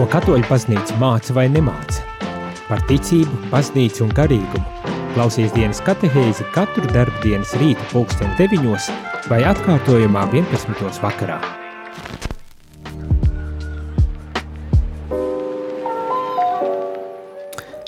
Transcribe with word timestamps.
ko 0.00 0.06
katoļu 0.08 0.46
baznīca 0.48 0.94
māca 0.96 1.34
vai 1.36 1.42
nemāca, 1.52 2.00
par 2.70 2.80
ticību, 2.88 3.50
baznīcu 3.50 4.06
un 4.06 4.12
garīgumu. 4.16 4.92
Klausies 5.12 5.50
dienas 5.52 5.82
katehēzi 5.84 6.46
katru 6.54 6.88
darbdienas 6.94 7.50
rītu 7.60 7.84
pulksten 7.90 8.30
9 8.38 8.86
vai 9.28 9.42
atkārtojumā 9.44 10.22
11. 10.32 11.02
vakarā. 11.04 11.36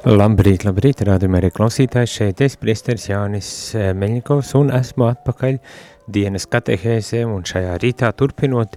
Labrīt, 0.05 0.67
labrīt, 0.69 1.01
rādījumā 1.09 1.41
arī 1.41 1.49
klausītājs 1.57 2.19
šeit 2.19 2.43
es, 2.45 2.59
priesteris 2.61 3.09
Jānis 3.09 3.49
eh, 3.73 3.95
Meļņikovs, 3.97 4.53
un 4.61 4.75
esmu 4.83 5.09
atpakaļ 5.15 5.57
dienas 6.13 6.45
katehēzē, 6.51 7.25
un 7.25 7.49
šajā 7.49 7.79
rītā 7.81 8.13
turpinot 8.21 8.77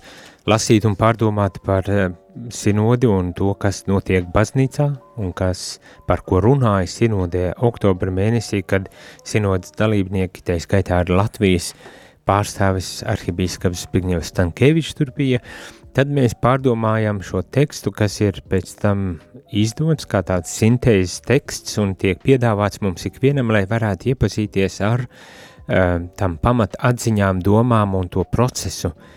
lasīt 0.49 0.85
un 0.85 0.95
pārdomāt 0.97 1.59
par 1.65 1.87
eh, 1.89 2.09
sinodi 2.53 3.09
un 3.09 3.31
to, 3.37 3.51
kas 3.59 3.83
notiek 3.89 4.27
baznīcā, 4.33 4.89
un 5.21 5.31
kas, 5.37 5.79
par 6.07 6.23
ko 6.27 6.41
runāja 6.43 6.89
sinodē 6.91 7.45
oktobra 7.65 8.13
mēnesī, 8.13 8.61
kad 8.67 8.89
sinodas 9.25 9.73
dalībnieki, 9.77 10.45
tā 10.45 10.59
skaitā 10.61 11.01
ar 11.03 11.13
Latvijas 11.13 11.73
pārstāvis 12.25 12.99
arhibīskaps 13.05 13.85
Zbigņevs 13.87 14.31
Stankēvičs 14.33 14.95
tur 14.97 15.15
bija, 15.17 15.41
Tad 15.95 16.09
mēs 16.11 16.33
pārdomājam 16.43 17.21
šo 17.23 17.39
tekstu, 17.55 17.87
kas 17.95 18.17
ir 18.19 18.41
pēc 18.51 18.73
tam 18.81 19.03
izdots 19.55 20.03
kā 20.11 20.19
tāds 20.27 20.51
sintēzes 20.51 21.21
teksts 21.23 21.77
un 21.79 21.93
tiek 21.95 22.19
piedāvāts 22.19 22.81
mums 22.83 23.07
ikvienam, 23.07 23.53
lai 23.55 23.61
varētu 23.63 24.11
iepazīties 24.11 24.81
ar 24.83 25.05
uh, 25.07 26.03
tam 26.19 26.35
pamat 26.43 26.75
atziņām, 26.91 27.39
domām 27.47 27.95
un 27.95 28.11
to 28.11 28.27
procesu, 28.27 28.91
uh, 28.91 29.15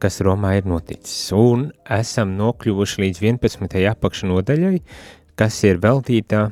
kas 0.00 0.20
Romā 0.24 0.56
ir 0.58 0.66
noticis. 0.68 1.30
Un 1.36 1.68
esam 1.98 2.34
nokļuvuši 2.38 3.04
līdz 3.04 3.22
11. 3.26 3.78
apakšnodaļai, 3.92 4.80
kas 5.38 5.60
ir 5.68 5.78
veltīta 5.82 6.48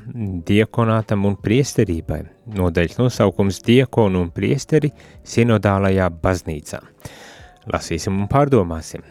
diekonātam 0.47 1.27
un 1.27 1.35
priesterībai. 1.43 2.23
Nodaļas 2.57 3.01
nosaukums 3.01 3.61
diekonu 3.67 4.23
un 4.27 4.33
priesteri 4.35 4.93
sinodālajā 5.27 6.09
baznīcā. 6.23 6.81
Lasīsim 7.73 8.23
un 8.23 8.31
pārdomāsim 8.31 9.03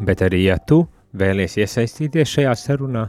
bet 0.00 0.22
arī, 0.24 0.44
ja 0.48 0.58
tu 0.58 0.84
vēlies 1.16 1.56
iesaistīties 1.60 2.36
šajā 2.36 2.54
sarunā, 2.58 3.06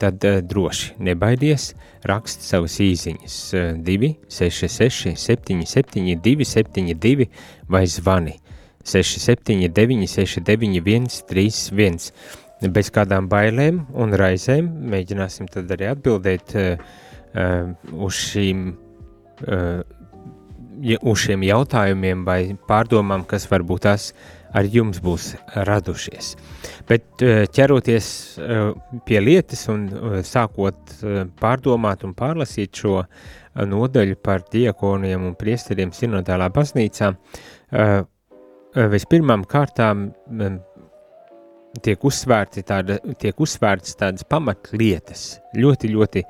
tad 0.00 0.24
uh, 0.26 0.40
droši 0.42 0.96
nebaidies 1.04 1.72
rakst 2.08 2.44
savas 2.46 2.78
īziņas 2.82 3.36
uh, 3.56 3.66
2, 3.86 4.12
6, 4.32 4.68
6, 4.72 5.12
7, 5.20 5.66
7, 5.68 6.16
2, 6.24 6.48
7, 6.48 6.94
2 7.06 7.28
vai 7.72 7.84
zvani 7.86 8.38
6, 8.84 9.20
7, 9.22 9.68
9, 9.68 10.08
6, 10.10 10.42
9, 10.46 10.82
1, 10.82 11.08
3, 11.30 11.48
1. 11.72 12.12
Bez 12.72 12.92
kādām 12.94 13.26
bailēm 13.30 13.82
un 13.98 14.14
raizēm 14.14 14.68
mēģināsim 14.92 15.48
tad 15.50 15.70
arī 15.74 15.88
atbildēt 15.90 16.54
uh, 16.54 16.84
uh, 17.34 17.72
uz 17.92 18.20
šīm 18.30 18.68
uh, 19.48 19.82
uz 21.02 21.24
šiem 21.24 21.42
jautājumiem 21.46 22.22
vai 22.26 22.40
pārdomām, 22.68 23.26
kas 23.28 23.46
varbūt 23.50 23.84
tās 23.86 24.12
ar 24.52 24.68
jums 24.68 25.00
būs 25.02 25.32
radušies. 25.68 26.34
Bet 26.88 27.22
eh, 27.24 27.44
ķeroties 27.52 28.08
eh, 28.38 28.72
pie 29.06 29.20
lietas 29.22 29.66
un 29.72 29.86
eh, 29.88 30.18
sākot 30.26 30.96
pārdomāt 31.40 32.04
un 32.06 32.14
pārlasīt 32.18 32.82
šo 32.82 33.02
nodaļu 33.68 34.16
par 34.24 34.44
diekoniem 34.52 35.28
un 35.28 35.36
priesteriem 35.36 35.90
sinodālā 35.92 36.46
baznīcā, 36.54 37.10
vispirmām 38.74 39.44
kārtām 39.48 40.08
tiek, 41.84 42.08
tāda, 42.66 42.98
tiek 43.20 43.40
uzsvērts 43.40 43.96
tādas 44.00 44.26
pamatlietas, 44.28 45.38
ļoti, 45.56 45.92
ļoti 45.94 46.24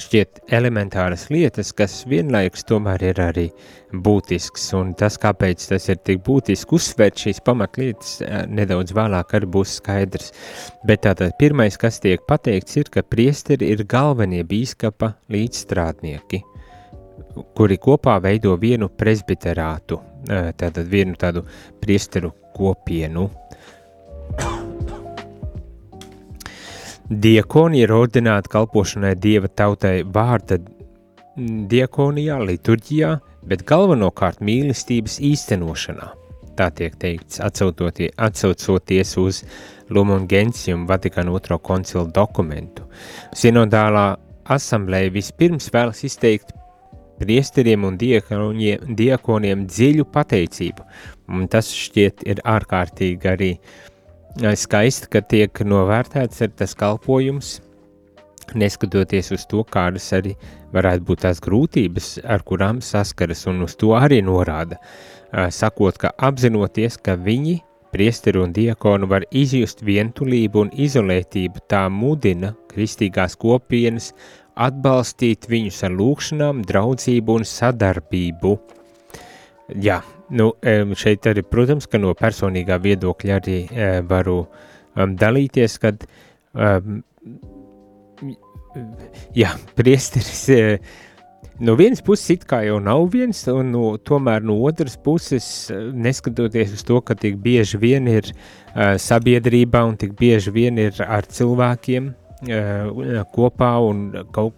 šķiet 0.00 0.40
elementāras 0.54 1.28
lietas, 1.30 1.70
kas 1.76 2.00
vienlaikus 2.10 2.64
tomēr 2.66 3.04
ir 3.12 3.20
arī 3.22 3.44
būtisks, 3.94 4.66
un 4.74 4.90
tas, 4.98 5.16
kāpēc 5.22 5.68
tas 5.70 5.86
ir 5.92 6.00
tik 6.02 6.24
būtiski 6.26 6.74
uzsvērt 6.74 7.22
šīs 7.26 7.40
pamatlietas, 7.46 8.16
eh, 8.22 8.42
nedaudz 8.50 8.94
vēlāk 8.96 9.36
arī 9.38 9.50
būs 9.54 9.76
skaidrs. 9.78 10.32
Bet 10.84 11.04
tātad 11.06 11.36
pirmais, 11.38 11.78
kas 11.78 12.00
tiek 12.02 12.26
pateikts, 12.26 12.76
ir, 12.76 12.90
ka 12.90 13.02
priesteri 13.02 13.70
ir 13.70 13.84
galvenie 13.84 14.42
bīskapa 14.42 15.14
līdzstrādnieki, 15.30 16.42
kuri 17.56 17.78
kopā 17.82 18.18
veido 18.22 18.54
vienu 18.60 18.88
presbiterātu, 18.88 20.00
tātad 20.58 20.84
vienu 20.90 21.16
tādu 21.20 21.44
priesteru 21.82 22.32
kopienu. 22.54 23.28
Diekoni 27.04 27.82
ir 27.84 27.92
ordināti 27.92 28.48
kalpošanai 28.54 29.12
dieva 29.20 29.50
tautai 29.52 29.98
vārda 30.08 30.56
diekonijā, 31.36 32.38
liturģijā, 32.48 33.10
bet 33.44 33.64
galvenokārt 33.68 34.40
mīlestības 34.40 35.18
īstenošanā. 35.20 36.08
Tā 36.54 36.70
tiek 36.70 36.94
teikts, 37.02 37.40
atsaucoties 37.42 39.16
uz 39.18 39.42
Lumun 39.90 40.28
Gentium 40.30 40.86
Vatikāna 40.88 41.34
otro 41.34 41.58
koncilu 41.58 42.06
dokumentu. 42.14 42.86
Sinodālā 43.34 44.14
asamblēja 44.54 45.12
vispirms 45.12 45.66
vēlas 45.74 46.04
izteikt 46.06 46.54
priesteriem 47.20 47.84
un 47.86 47.98
diekoniem 48.00 49.66
dziļu 49.70 50.06
pateicību, 50.14 50.86
un 51.34 51.48
tas 51.50 51.70
šķiet 51.74 52.24
ir 52.28 52.40
ārkārtīgi 52.44 53.30
arī 53.30 53.50
uh, 53.54 53.82
skaisti, 54.34 55.08
ka 55.10 55.22
tiek 55.22 55.60
novērtēts 55.62 56.42
tas 56.58 56.74
kalpojums, 56.74 57.60
neskatoties 58.54 59.30
uz 59.32 59.46
to, 59.46 59.62
kādas 59.64 60.10
arī 60.12 60.34
varētu 60.74 61.06
būt 61.06 61.22
tās 61.24 61.40
grūtības, 61.40 62.18
ar 62.26 62.42
kurām 62.42 62.80
saskaras, 62.82 63.46
un 63.46 63.62
uz 63.62 63.76
to 63.76 63.94
arī 63.96 64.20
norāda, 64.22 64.80
sakot, 65.50 65.98
ka 65.98 66.12
apzinoties, 66.18 66.98
ka 66.98 67.14
viņi, 67.16 67.60
priesteri 67.94 68.40
un 68.42 68.52
diakonu, 68.52 69.06
var 69.06 69.24
izjust 69.30 69.84
vientulību 69.86 70.66
un 70.66 70.72
izolētību, 70.74 71.62
tā 71.70 71.86
mudina 71.88 72.54
kristīgās 72.72 73.38
kopienas 73.38 74.12
atbalstīt 74.54 75.48
viņus 75.50 75.82
ar 75.88 75.94
lūkšanām, 75.98 76.64
draudzību 76.68 77.38
un 77.40 77.46
sadarbību. 77.48 78.58
Jā, 79.80 80.02
Nu, 80.32 80.54
šeit 80.96 81.26
arī, 81.28 81.42
protams, 81.44 81.86
ka 81.90 82.00
no 82.00 82.14
personīgā 82.16 82.78
viedokļa 82.80 83.34
arī 83.42 83.58
varu 84.08 84.38
um, 84.96 85.12
dalīties, 85.20 85.76
kad, 85.82 86.06
jā, 89.36 89.50
priesteris 89.76 90.46
no 91.60 91.76
vienas 91.78 92.02
puses 92.02 92.32
it 92.34 92.48
kā 92.48 92.62
jau 92.66 92.80
nav 92.82 93.04
viens, 93.12 93.44
un 93.52 93.70
no, 93.74 93.84
tomēr 94.00 94.42
no 94.42 94.56
otras 94.66 94.96
puses, 94.96 95.46
neskatoties 95.92 96.72
uz 96.74 96.82
to, 96.88 96.98
ka 97.04 97.14
tik 97.14 97.36
bieži 97.44 97.78
vien 97.78 98.08
ir 98.10 98.32
uh, 98.32 98.96
sabiedrībā 98.98 99.84
un 99.86 99.98
tik 100.00 100.16
bieži 100.18 100.54
vien 100.56 100.80
ir 100.80 100.98
ar 101.04 101.28
cilvēkiem, 101.28 102.14
kopā 102.42 103.70
un 103.84 104.04
kaut, 104.34 104.54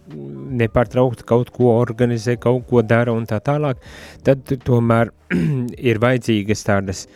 nepārtraukti 0.61 1.23
kaut 1.27 1.51
ko 1.55 1.71
organizē, 1.77 2.37
kaut 2.41 2.67
ko 2.67 2.81
dara 2.81 3.13
un 3.13 3.25
tā 3.25 3.39
tālāk, 3.39 3.77
tad 4.23 4.43
tomēr 4.65 5.11
ir 5.89 5.99
vajadzīgas 5.99 6.63
tādas 6.67 7.07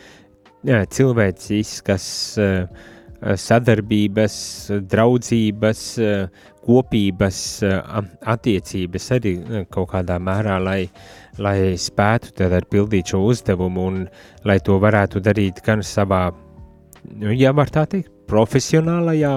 cilvēciskas 0.62 2.06
eh, 2.38 2.66
sadarbības, 3.22 4.34
draudzības, 4.90 5.82
kopības 6.62 7.38
attiecības 7.62 9.08
arī 9.14 9.32
kaut 9.70 9.90
kādā 9.92 10.18
mērā, 10.22 10.58
lai, 10.62 10.80
lai 11.42 11.74
spētu 11.78 12.34
tad 12.38 12.66
pildīt 12.70 13.12
šo 13.12 13.22
uzdevumu 13.30 13.86
un 13.90 14.00
lai 14.46 14.58
to 14.62 14.78
varētu 14.82 15.22
darīt 15.22 15.62
gan 15.66 15.82
savā, 15.86 16.28
nu, 17.14 17.30
ja 17.34 17.54
var 17.54 17.70
tā 17.70 17.86
teikt, 17.90 18.10
profesionālajā 18.30 19.36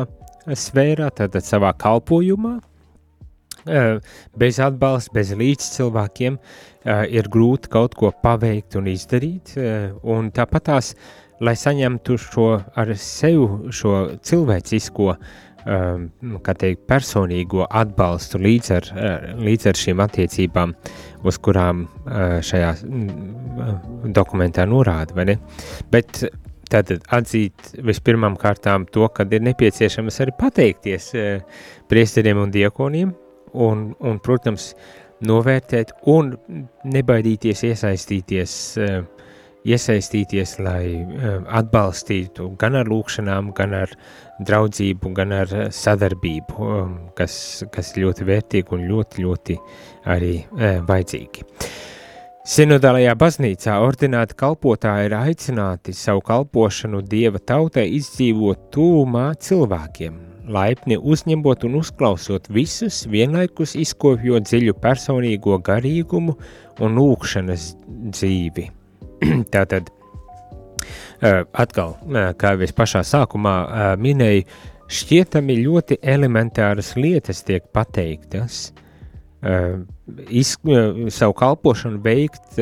sfērā, 0.54 1.10
tātad 1.16 1.46
savā 1.46 1.74
kalpojumā, 1.80 2.60
bez 4.38 4.60
atbalsta, 4.62 5.14
bez 5.16 5.32
līdzcilvēkiem 5.34 6.38
ir 7.18 7.30
grūti 7.34 7.72
kaut 7.74 7.96
ko 7.98 8.12
paveikt 8.22 8.78
un 8.78 8.92
izdarīt, 8.92 9.56
un 10.06 10.30
tāpat 10.36 10.68
tās, 10.70 10.92
lai 11.42 11.56
saņemtu 11.58 12.20
šo 12.22 12.46
ar 12.78 12.94
sev 13.02 13.72
šo 13.74 13.96
cilvēcisko, 14.22 15.18
kā 16.46 16.54
teikt, 16.62 16.84
personīgo 16.86 17.66
atbalstu 17.66 18.38
līdz 18.38 18.72
ar, 18.76 18.90
līdz 19.42 19.72
ar 19.72 19.82
šīm 19.82 20.04
attiecībām, 20.06 20.76
uz 21.26 21.40
kurām 21.42 21.88
šajā 22.46 22.76
dokumentā 24.14 24.68
norāda? 24.70 25.26
Bet 25.90 26.22
Tātad 26.72 27.04
atzīt 27.14 27.74
vispirmām 27.86 28.38
kārtām 28.42 28.88
to, 28.90 29.06
ka 29.14 29.26
ir 29.30 29.44
nepieciešams 29.46 30.22
arī 30.24 30.34
pateikties 30.40 31.10
e, 31.14 31.26
priesteriem 31.92 32.42
un 32.42 32.54
diekoniem, 32.54 33.12
un, 33.54 33.90
un, 34.00 34.22
protams, 34.24 34.72
novērtēt 35.26 35.94
un 36.12 36.34
nebaidīties 36.92 37.64
iesaistīties 37.70 38.56
e, 38.82 38.90
iesaistīties, 39.66 40.58
lai 40.62 40.84
atbalstītu 41.60 42.52
gan 42.62 42.78
ar 42.82 42.90
lūkšanām, 42.90 43.50
gan 43.58 43.74
ar 43.78 43.94
draudzību, 44.46 45.14
gan 45.18 45.34
ar 45.34 45.54
sadarbību, 45.74 46.70
kas, 47.18 47.38
kas 47.74 47.96
ļoti 47.98 48.28
vērtīgi 48.30 48.78
un 48.78 48.86
ļoti, 48.92 49.26
ļoti 49.26 49.58
arī 50.14 50.34
vajadzīgi. 50.86 51.50
Sinodālajā 52.46 53.16
baznīcā 53.18 53.76
ordināti 53.82 54.36
kalpotāji 54.38 55.08
ir 55.08 55.14
aicināti 55.18 55.96
savu 55.98 56.22
kalpošanu 56.28 57.00
dieva 57.10 57.40
tautai 57.42 57.88
izdzīvot 57.98 58.68
tūmā 58.76 59.24
cilvēkiem, 59.42 60.20
laipni 60.54 61.00
uzņemot 61.02 61.66
un 61.66 61.80
uzklausot 61.80 62.52
visus, 62.54 63.00
vienlaikus 63.10 63.74
izkopjot 63.82 64.46
dziļu 64.46 64.78
personīgo 64.78 65.58
garīgumu 65.66 66.38
un 66.86 67.02
lūkšanas 67.02 67.66
dzīvi. 68.14 68.70
Tātad, 69.58 69.90
atkal, 71.50 71.98
kā 72.38 72.54
jau 72.54 72.66
es 72.70 72.78
pašā 72.78 73.02
sākumā 73.10 73.58
minēju, 73.98 74.46
šķietami 74.86 75.64
ļoti 75.66 76.04
elementāras 76.14 76.94
lietas 76.94 77.42
tiek 77.50 77.66
pateiktas, 77.74 78.68
iz, 80.30 80.56
savu 81.14 81.36
kalpošanu 81.38 82.02
veikt, 82.04 82.60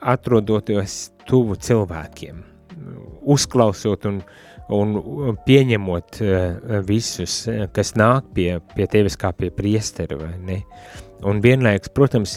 atrodoties 0.00 0.98
tuvu 1.28 1.56
cilvēkiem, 1.62 2.42
uzklausot 3.28 4.06
un, 4.08 4.20
un 4.74 4.94
pieņemot 5.46 6.20
visus, 6.88 7.40
kas 7.76 7.94
nāk 7.98 8.32
pie, 8.34 8.50
pie 8.74 8.88
tevis 8.90 9.18
kā 9.20 9.32
pie 9.36 9.52
priestera? 9.54 10.18
Un 11.26 11.42
vienlaiks, 11.44 11.92
protams, 11.94 12.36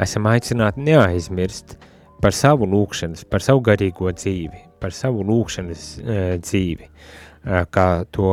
esam 0.00 0.28
aicināti 0.30 0.82
neaizmirst 0.86 1.78
par 2.20 2.36
savu 2.36 2.68
lūkšanas, 2.68 3.24
par 3.30 3.42
savu 3.42 3.62
garīgo 3.64 4.12
dzīvi, 4.12 4.66
par 4.80 4.92
savu 4.94 5.24
lūkšanas 5.26 5.86
dzīvi, 6.44 6.90
uh, 6.90 7.29
kā 7.44 7.86
to 8.12 8.32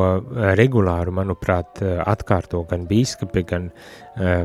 regulāri, 0.60 1.14
manuprāt, 1.16 1.82
atkārto 1.82 2.64
gan 2.70 2.88
bīskapi, 2.90 3.44
gan, 3.48 3.70
uh, 4.20 4.42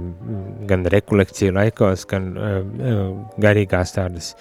gan 0.71 0.87
rekolekciju 0.95 1.57
laikos, 1.57 2.07
gan 2.11 2.29
uh, 2.37 2.61
garīgās 3.43 3.97
tādas 3.97 4.35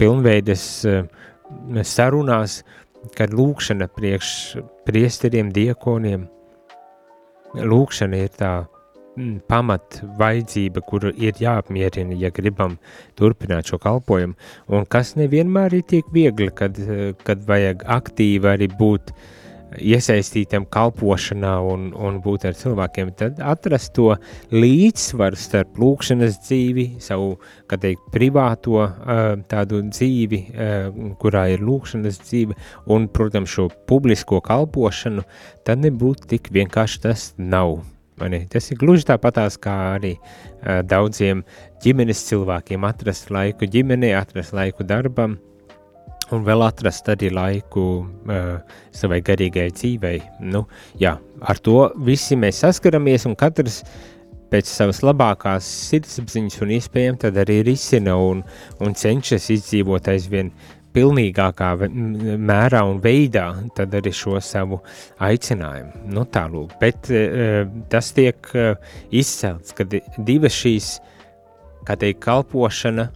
pilnveides 0.00 0.64
uh, 0.88 1.04
sarunās, 1.86 2.62
kad 3.14 3.30
lūkšana 3.30 3.86
priekš 3.94 4.32
priesteriem, 4.88 5.52
diekoniem, 5.54 6.26
lūkšana 7.54 8.26
ir 8.26 8.34
tā 8.34 8.52
Mm, 9.18 9.40
pamat 9.50 9.96
vajadzība, 10.18 10.82
kuru 10.86 11.10
ir 11.16 11.38
jāapmierina, 11.42 12.14
ja 12.20 12.28
gribam 12.34 12.76
turpināt 13.18 13.70
šo 13.70 13.78
kalpojumu, 13.82 14.36
un 14.70 14.84
kas 14.86 15.16
nevienmēr 15.18 15.74
ir 15.74 15.86
tik 15.90 16.12
viegli, 16.14 16.52
kad, 16.54 16.78
kad 17.26 17.42
vajag 17.48 17.82
aktīvi 17.96 18.50
arī 18.52 18.68
būt 18.78 19.10
iesaistītam 19.76 20.66
kalpošanā 20.72 21.54
un, 21.64 21.88
un 21.96 22.18
būt 22.24 22.46
ar 22.48 22.56
cilvēkiem, 22.58 23.12
tad 23.18 23.42
atrast 23.44 23.92
to 23.96 24.14
līdzsvaru 24.54 25.38
starp 25.38 25.78
lūkšanas 25.80 26.40
dzīvi, 26.46 26.86
savu, 27.04 27.34
kā 27.68 27.78
teikt, 27.80 28.08
privāto 28.14 28.86
tādu 29.50 29.82
dzīvi, 29.90 30.40
kurā 31.20 31.44
ir 31.54 31.64
lūkšanas 31.66 32.22
dzīve, 32.24 32.56
un, 32.94 33.08
protams, 33.12 33.52
šo 33.52 33.68
publisko 33.90 34.40
kalpošanu, 34.44 35.26
tad 35.68 35.84
nebūtu 35.84 36.32
tik 36.34 36.52
vienkārši 36.54 37.04
tas 37.04 37.30
nav. 37.38 37.78
Tas 38.50 38.66
ir 38.72 38.78
gluži 38.80 39.06
tāpatās 39.06 39.54
kā 39.62 39.72
arī 39.94 40.16
uh, 40.18 40.80
daudziem 40.82 41.44
ģimenes 41.84 42.24
cilvēkiem 42.26 42.82
atrast 42.88 43.30
laiku 43.30 43.68
ģimenei, 43.70 44.10
atrast 44.18 44.56
laiku 44.58 44.82
darbam 44.82 45.36
un 46.34 46.44
vēl 46.44 46.64
atrast 46.66 47.08
arī 47.12 47.30
laiku 47.32 47.84
uh, 48.02 48.78
savai 48.94 49.20
garīgai 49.24 49.68
dzīvei. 49.72 50.20
Nu, 50.52 50.66
jā, 51.00 51.16
ar 51.40 51.60
to 51.64 51.88
visi 52.04 52.38
mēs 52.38 52.62
saskaramies 52.64 53.26
un 53.28 53.36
katrs 53.38 53.82
pēc 54.48 54.68
savas 54.70 55.02
labākās 55.04 55.66
sirdsapziņas 55.90 56.62
un 56.64 56.74
iespējām 56.78 57.20
tad 57.20 57.36
arī 57.40 57.60
risina 57.66 58.16
un, 58.16 58.42
un 58.80 58.96
cenšas 58.96 59.50
izdzīvot 59.52 60.08
aizvien 60.08 60.52
pilnīgākā 60.96 61.68
mērā 62.48 62.80
un 62.88 63.02
veidā 63.04 63.44
tad 63.76 63.92
arī 63.94 64.12
šo 64.16 64.38
savu 64.42 64.80
aicinājumu. 65.22 66.06
Nu, 66.14 66.24
tālūk, 66.32 66.74
bet 66.80 67.12
uh, 67.12 67.68
tas 67.92 68.12
tiek 68.16 68.52
uh, 68.56 68.74
izcelts, 69.12 69.76
ka 69.76 69.86
divas 69.88 70.56
šīs, 70.56 70.96
kā 71.88 71.96
teikt, 72.00 72.24
kalpošana, 72.24 73.10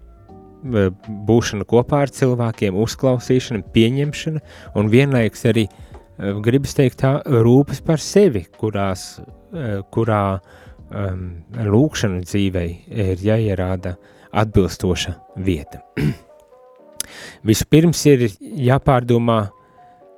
būšana 0.63 1.67
kopā 1.69 2.05
ar 2.07 2.13
cilvēkiem, 2.15 2.77
uzklausīšana, 2.79 3.67
pieņemšana 3.75 4.43
un 4.79 4.91
vienlaiks 4.93 5.47
arī, 5.51 5.67
uh, 5.69 6.35
gribas 6.45 6.77
teikt 6.79 7.01
tā, 7.03 7.15
rūpes 7.27 7.83
par 7.87 8.03
sevi, 8.03 8.45
kurās, 8.59 9.07
uh, 9.21 9.81
kurā 9.95 10.25
um, 10.39 11.25
lūkšana 11.57 12.23
dzīvei 12.27 12.69
ir 12.91 13.25
jāierāda 13.27 13.97
atbilstoša 14.33 15.17
vieta. 15.45 15.83
Vispirms 17.49 18.07
ir 18.09 18.29
jāpārdomā 18.41 19.41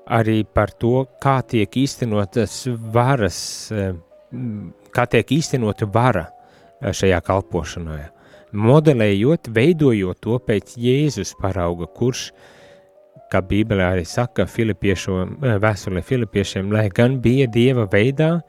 arī 0.07 0.43
par 0.45 0.75
to, 0.77 1.07
kā 1.23 1.41
tiek 1.49 1.77
īstenotas 1.81 2.65
varas, 2.93 3.39
kā 4.95 5.07
tiek 5.11 5.33
īstenota 5.39 5.89
vara 5.91 6.27
šajā 6.85 7.21
kalpošanā. 7.25 7.99
Modelējot, 8.55 9.51
veidojot 9.51 10.21
to 10.23 10.39
pēc 10.39 10.77
Jēzus 10.79 11.35
parauga, 11.41 11.89
kurš, 11.91 12.29
kā 13.33 13.41
Bībelē 13.43 13.89
arī 13.97 14.05
saka, 14.07 14.47
eh, 15.43 15.59
vēstulē 15.59 16.03
Filipiešiem, 16.03 16.71
lai 16.73 16.89
gan 16.89 17.21
bija 17.21 17.47
Dieva 17.47 17.87
veidā, 17.87 18.43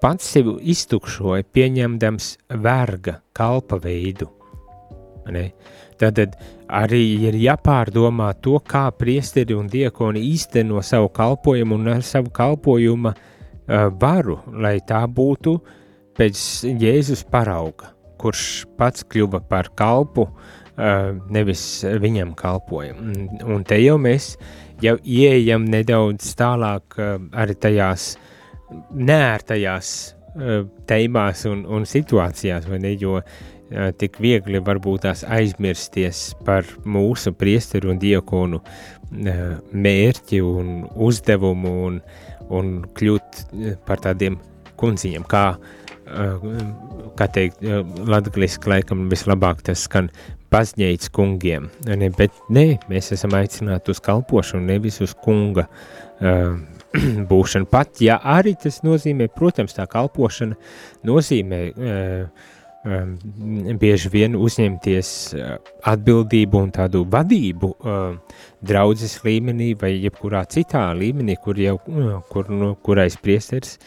pats 0.00 0.32
sevi 0.34 0.56
iztukšoja, 0.72 1.44
pieņemdams 1.54 2.36
verga 2.58 3.20
kalpa 3.32 3.78
veidu. 3.78 4.28
Ne? 5.30 5.52
Tad 5.98 6.18
arī 6.66 7.02
ir 7.28 7.36
jāpārdomā 7.38 8.32
to, 8.42 8.58
kā 8.58 8.90
priesteri 8.90 9.54
un 9.54 9.68
diekoni 9.68 10.24
īsteno 10.32 10.82
savu 10.82 11.12
kalpošanu 11.14 11.78
un 11.78 12.02
savu 12.02 12.32
kalpojuma 12.34 13.14
uh, 13.14 13.90
varu, 14.00 14.40
lai 14.50 14.80
tā 14.80 15.04
būtu 15.06 15.54
pēc 16.18 16.42
Jēzus 16.82 17.22
parauga, 17.30 17.92
kurš 18.22 18.46
pats 18.78 19.06
kļuva 19.12 19.42
par 19.50 19.70
kalpu, 19.78 20.28
uh, 20.30 21.12
nevis 21.32 21.64
viņam 22.02 22.34
kalpojam. 22.38 23.12
Un 23.44 23.64
te 23.68 23.80
jau 23.82 23.98
mēs 24.00 24.34
jau 24.82 24.96
ieejam 25.02 25.66
nedaudz 25.70 26.32
tālāk 26.38 26.98
uh, 26.98 27.16
arī 27.38 27.58
tajās 27.58 28.12
nērtajās 28.96 29.94
uh, 30.10 30.62
teimās 30.88 31.46
un, 31.50 31.66
un 31.66 31.88
situācijās, 31.88 32.68
vai 32.70 32.80
ne, 32.82 32.94
jo 32.98 33.18
uh, 33.20 33.32
tik 33.98 34.18
viegli 34.22 34.60
varbūt 34.64 35.06
tās 35.06 35.24
aizmirsties 35.24 36.32
par 36.46 36.66
mūsu 36.84 37.32
priesteru 37.36 37.92
un 37.92 38.00
diakonu 38.02 38.62
mērķi 39.12 40.40
un 40.40 40.68
uzdevumu 41.04 41.72
un, 41.86 41.98
un 42.48 42.70
kļūt 42.96 43.42
par 43.86 44.00
tādiem 44.00 44.38
kundziņiem, 44.80 45.26
kā, 45.28 45.58
kā 47.18 47.28
teikt, 47.32 47.64
latgaliski 48.08 48.70
laikam 48.72 49.08
vislabāk 49.12 49.62
tas 49.66 49.86
skan 49.88 50.10
paznējas 50.52 51.08
kungiem, 51.14 51.70
ne, 51.88 52.10
bet 52.12 52.34
nē, 52.52 52.66
mēs 52.90 53.12
esam 53.16 53.36
aicināti 53.38 53.94
uz 53.94 54.02
kalpošanu, 54.04 54.66
nevis 54.68 55.00
uz 55.04 55.14
kunga 55.24 55.64
uh, 55.68 56.58
būšanu. 57.30 57.68
Pat, 57.72 58.02
ja 58.04 58.18
arī 58.34 58.54
tas 58.60 58.82
nozīmē, 58.84 59.30
protams, 59.32 59.76
tā 59.78 59.86
kalpošana 59.90 60.58
nozīmē 61.08 61.62
uh, 61.72 62.50
um, 62.84 63.12
bieži 63.80 64.10
vien 64.12 64.36
uzņemties 64.38 65.10
uh, 65.36 65.54
atbildību 65.92 66.60
un 66.60 66.72
tādu 66.74 67.04
vadību 67.12 67.70
uh, 67.72 68.40
draudzes 68.64 69.18
līmenī 69.26 69.72
vai 69.78 69.94
jebkurā 69.96 70.44
citā 70.50 70.88
līmenī, 70.98 71.36
kur 71.42 71.60
jau, 71.60 71.78
uh, 71.88 72.18
kur, 72.32 72.50
nu, 72.50 72.74
kurais 72.84 73.16
priesteris 73.20 73.78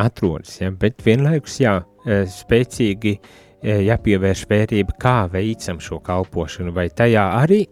atrodas, 0.00 0.58
ja? 0.60 0.70
bet 0.70 1.04
vienlaikus, 1.06 1.60
jā, 1.62 1.80
uh, 1.84 2.24
spēcīgi 2.40 3.18
jāpievērš 3.60 4.46
vērība, 4.48 4.94
kā 4.96 5.16
veicam 5.28 5.76
šo 5.84 5.98
kalpošanu, 6.00 6.72
vai 6.72 6.86
tajā 6.88 7.26
arī 7.42 7.66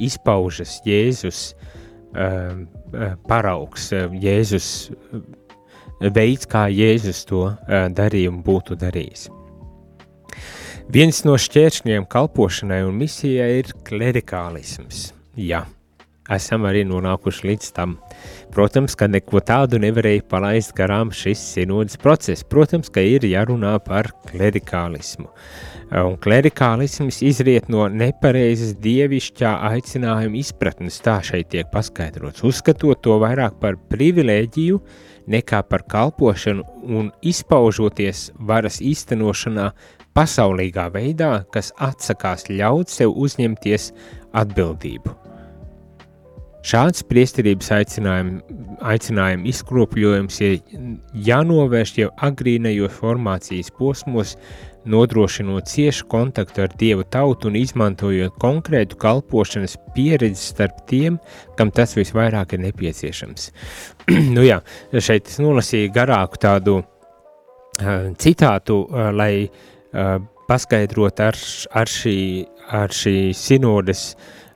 izpaužas 0.00 0.78
Jēzus 0.88 1.50
uh 2.16 2.64
paraugs, 3.28 3.90
Jēzus 3.92 4.90
veids, 6.00 6.48
kā 6.48 6.66
Jēzus 6.72 7.24
to 7.28 7.48
darījumu 7.68 8.44
būtu 8.46 8.78
darījis. 8.80 9.28
Viens 10.86 11.24
no 11.26 11.32
šķēršļiem 11.34 12.04
kalpošanai 12.06 12.84
un 12.86 12.94
misijai 13.00 13.48
ir 13.58 13.72
klerikālisms. 13.88 15.08
Jā, 15.34 15.64
esam 16.30 16.62
arī 16.68 16.84
nonākuši 16.86 17.48
līdz 17.48 17.72
tam. 17.74 17.96
Protams, 18.54 18.94
ka 18.94 19.08
neko 19.10 19.42
tādu 19.42 19.80
nevarēja 19.82 20.22
palaist 20.30 20.76
garām 20.78 21.10
šis 21.10 21.42
sinodas 21.56 21.98
process. 21.98 22.46
Protams, 22.46 22.92
ka 22.94 23.02
ir 23.02 23.26
jārunā 23.26 23.74
par 23.82 24.12
klerikālismu. 24.30 25.26
Un 25.90 26.14
klerikālisms 26.22 27.18
izriet 27.26 27.66
no 27.70 27.88
nepareizas 27.90 28.76
dievišķā 28.82 29.56
aicinājuma 29.72 30.38
izpratnes, 30.38 31.02
tā 31.02 31.18
šeit 31.26 31.50
tiek 31.50 31.66
paskaidrots, 31.74 32.46
uzskatot 32.46 33.02
to 33.02 33.18
vairāk 33.22 33.58
par 33.58 33.74
privilēģiju 33.90 34.80
nekā 35.30 35.64
par 35.66 35.82
kalpošanu 35.90 36.62
un 36.86 37.10
izpaužoties 37.26 38.30
varas 38.38 38.78
īstenošanā 38.82 39.72
pasaulīgā 40.16 40.88
veidā, 40.94 41.44
kas 41.52 41.72
atsakās 41.82 42.48
ļaut 42.48 42.92
sev 42.92 43.14
uzņemties 43.20 43.92
atbildību. 44.36 45.14
Šāds 46.66 47.04
priesterības 47.06 47.68
aicinājuma, 47.70 49.44
izkropļojums 49.46 50.38
ir 50.42 50.56
jānovērš 51.28 51.92
jau 52.00 52.08
agrīnajos 52.26 52.96
formācijas 52.96 53.70
posmos, 53.76 54.32
nodrošinot 54.86 55.68
ciešu 55.70 56.08
kontaktu 56.10 56.64
ar 56.64 56.74
Dievu 56.78 57.04
tautu 57.10 57.50
un 57.50 57.58
izmantojot 57.60 58.34
konkrētu 58.42 58.98
kalpošanas 59.02 59.76
pieredzi 59.94 60.42
starp 60.42 60.82
tiem, 60.90 61.20
kam 61.58 61.70
tas 61.74 61.94
visvairāk 61.98 62.56
ir 62.56 62.64
nepieciešams. 62.66 63.48
nu 64.34 64.46
jā, 64.46 64.58
šeit 64.90 65.30
es 65.30 65.38
nolasīju 65.42 65.94
garāku 65.94 66.42
tādu 66.42 66.76
uh, 66.82 68.10
citātu, 68.18 68.82
uh, 68.86 69.10
lai 69.14 69.32
uh, 69.46 69.64
paskaidrot 70.46 71.20
ar, 71.24 71.38
ar, 71.74 71.90
šī, 71.90 72.18
ar 72.74 72.94
šī 72.94 73.16
sinodes 73.36 74.10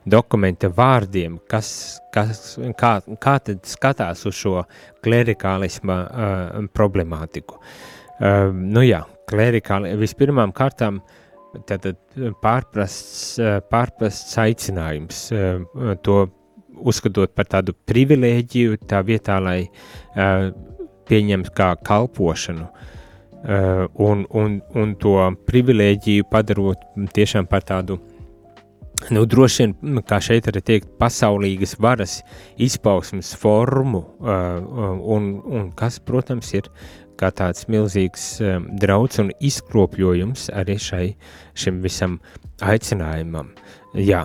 dokumenta 0.09 0.71
vārdiem, 0.73 1.37
kas, 1.49 1.99
kas, 2.13 2.55
kā, 2.79 2.93
kā 3.21 3.37
tad 3.45 3.65
skatās 3.69 4.25
uz 4.29 4.37
šo 4.37 4.61
klerikālisma 5.05 5.97
uh, 6.01 6.61
problemātiku. 6.73 7.59
Uh, 8.21 8.49
nu 8.53 8.85
jā, 8.85 9.03
klerikāli, 9.29 9.93
vispirmām 9.99 10.53
kārtām 10.57 11.01
tātad 11.67 11.99
pārprasts, 12.41 13.35
pārprasts 13.69 14.37
aicinājums, 14.41 15.25
uh, 15.35 15.95
to 16.05 16.23
uzskatot 16.81 17.35
par 17.37 17.49
tādu 17.51 17.75
privilēģiju 17.85 18.79
tā 18.89 19.03
vietā, 19.05 19.37
lai 19.43 19.59
uh, 19.67 20.49
pieņemt 21.11 21.51
kā 21.57 21.75
kalpošanu, 21.85 22.65
uh, 22.65 22.90
un, 23.41 24.25
un, 24.37 24.61
un 24.77 24.95
to 25.01 25.15
privilēģiju 25.49 26.27
padarot 26.29 26.83
tiešām 27.15 27.47
par 27.49 27.65
tādu 27.65 27.97
nu, 29.09 29.25
droši 29.25 29.63
vien, 29.63 29.75
nu, 29.95 30.03
kā 30.05 30.19
šeit 30.21 30.49
arī 30.51 30.61
teikt, 30.65 30.91
pasaulīgas 31.01 31.73
varas 31.81 32.19
izpausmes 32.61 33.33
formu, 33.39 34.03
uh, 34.21 34.99
un, 35.15 35.31
un 35.49 35.71
kas, 35.77 35.97
protams, 36.05 36.51
ir 36.53 36.69
kā 37.19 37.31
tāds 37.37 37.67
milzīgs 37.69 38.25
um, 38.45 38.67
drauds 38.81 39.21
un 39.21 39.29
izkropļojums 39.41 40.49
arī 40.57 40.77
šai, 40.81 41.05
šim 41.57 41.81
visam 41.83 42.17
aicinājumam. 42.61 43.51
Jā, 43.97 44.21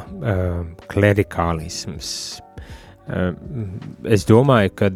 klerikālisms. 0.92 2.08
Es 4.06 4.26
domāju, 4.28 4.72
ka 4.78 4.90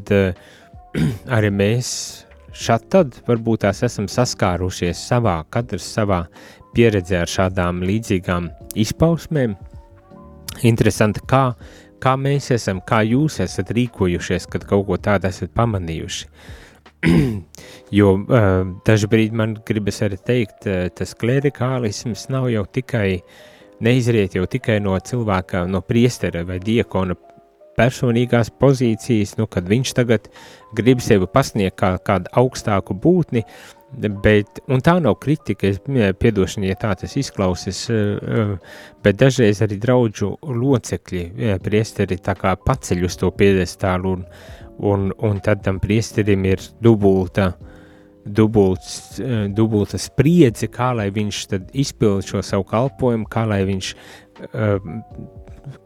arī 1.37 1.51
mēs 1.51 1.91
šad 2.53 2.87
tad 2.93 3.19
varbūt 3.29 3.67
tās 3.67 3.83
esam 3.87 4.09
saskārušies 4.11 5.01
savā, 5.11 5.41
katrs 5.51 5.89
savā 5.95 6.25
pieredzē 6.75 7.25
ar 7.25 7.31
šādām 7.31 7.83
līdzīgām 7.87 8.49
izpausmēm, 8.79 9.57
Interesanti, 10.67 11.23
kā, 11.31 11.45
kā 12.03 12.17
mēs 12.21 12.51
esam, 12.55 12.81
kā 12.85 13.01
jūs 13.07 13.39
esat 13.45 13.71
rīkojušies, 13.77 14.49
kad 14.51 14.67
kaut 14.69 14.87
ko 14.89 14.99
tādu 15.01 15.31
esat 15.31 15.55
pamanījuši. 15.57 16.27
jo 17.99 18.11
uh, 18.19 18.49
dažkārt 18.85 19.33
man 19.37 19.55
gribas 19.67 20.03
arī 20.05 20.19
teikt, 20.21 20.67
uh, 20.69 20.91
tas 20.93 21.15
klerikālisms 21.17 22.27
nav 22.33 22.51
jau 22.53 22.67
tikai, 22.69 23.23
neizriet 23.81 24.37
jau 24.37 24.45
tikai 24.51 24.77
no 24.85 24.99
cilvēka, 25.01 25.65
no 25.71 25.81
priestera 25.81 26.45
vai 26.45 26.59
diakona 26.61 27.17
personīgās 27.81 28.53
pozīcijas, 28.61 29.39
nu, 29.41 29.49
kad 29.49 29.69
viņš 29.73 29.97
tagad 29.97 30.29
grib 30.77 31.01
sevi 31.03 31.27
pasniegt 31.33 31.81
kā 31.81 31.95
kādu 32.05 32.29
augstāku 32.37 32.95
būtni, 33.01 33.47
uh, 33.47 33.81
Bet, 33.91 34.61
tā 34.87 34.93
nav 35.03 35.17
kritika, 35.19 35.73
piedošanu, 36.23 36.69
ja 36.69 36.77
tā 36.79 36.93
tas 36.95 37.17
izklausās, 37.19 37.89
eh, 37.91 38.19
eh, 38.23 38.53
bet 39.03 39.19
dažreiz 39.19 39.63
arī 39.67 39.81
draudžu 39.83 40.37
locekļi, 40.47 41.59
priesteri 41.65 42.21
tā 42.23 42.37
kā 42.39 42.55
paceļ 42.55 43.05
uz 43.05 43.17
to 43.19 43.33
piedestālu, 43.35 44.13
un, 44.13 44.25
un, 44.79 45.11
un 45.19 45.41
tad 45.41 45.65
tam 45.65 45.81
priesterim 45.83 46.45
ir 46.47 46.63
dubulta, 46.81 47.57
dubults, 48.25 49.19
dubulta 49.49 49.99
spriedze, 49.99 50.69
kā 50.69 50.93
lai 50.95 51.11
viņš 51.11 51.47
tad 51.51 51.75
izpild 51.75 52.23
šo 52.23 52.45
savu 52.47 52.65
kalpojumu, 52.71 53.27
kā 53.27 53.43
lai 53.49 53.65
viņš 53.67 53.95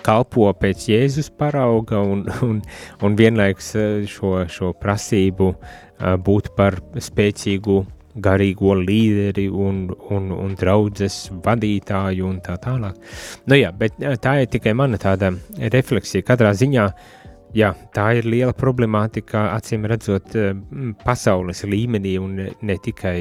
kalpo 0.07 0.51
pēc 0.61 0.89
Jēzus 0.93 1.31
parauga 1.39 2.01
un, 2.01 2.25
un, 2.47 2.61
un 3.03 3.19
vienlaiks 3.19 3.75
šo, 4.11 4.37
šo 4.51 4.73
prasību 4.81 5.53
būt 6.25 6.55
par 6.57 6.79
spēcīgu 7.01 7.83
garīgo 8.15 8.75
līderi 8.79 9.49
un, 9.51 9.89
un, 10.15 10.31
un 10.35 10.55
draudzes 10.59 11.29
vadītāju 11.45 12.29
un 12.29 12.39
tā 12.45 12.57
tālāk. 12.63 12.99
Nu 13.51 13.59
jā, 13.59 13.73
bet 13.75 13.99
tā 14.23 14.39
ir 14.43 14.51
tikai 14.53 14.75
mana 14.77 15.01
tāda 15.03 15.33
refleksija. 15.75 16.27
Katrā 16.27 16.53
ziņā, 16.55 16.85
jā, 17.59 17.73
tā 17.95 18.07
ir 18.21 18.29
liela 18.31 18.55
problemātika, 18.57 19.49
acīm 19.57 19.89
redzot, 19.91 20.37
pasaules 21.03 21.65
līmenī 21.67 22.17
un 22.23 22.39
ne 22.39 22.79
tikai 22.87 23.19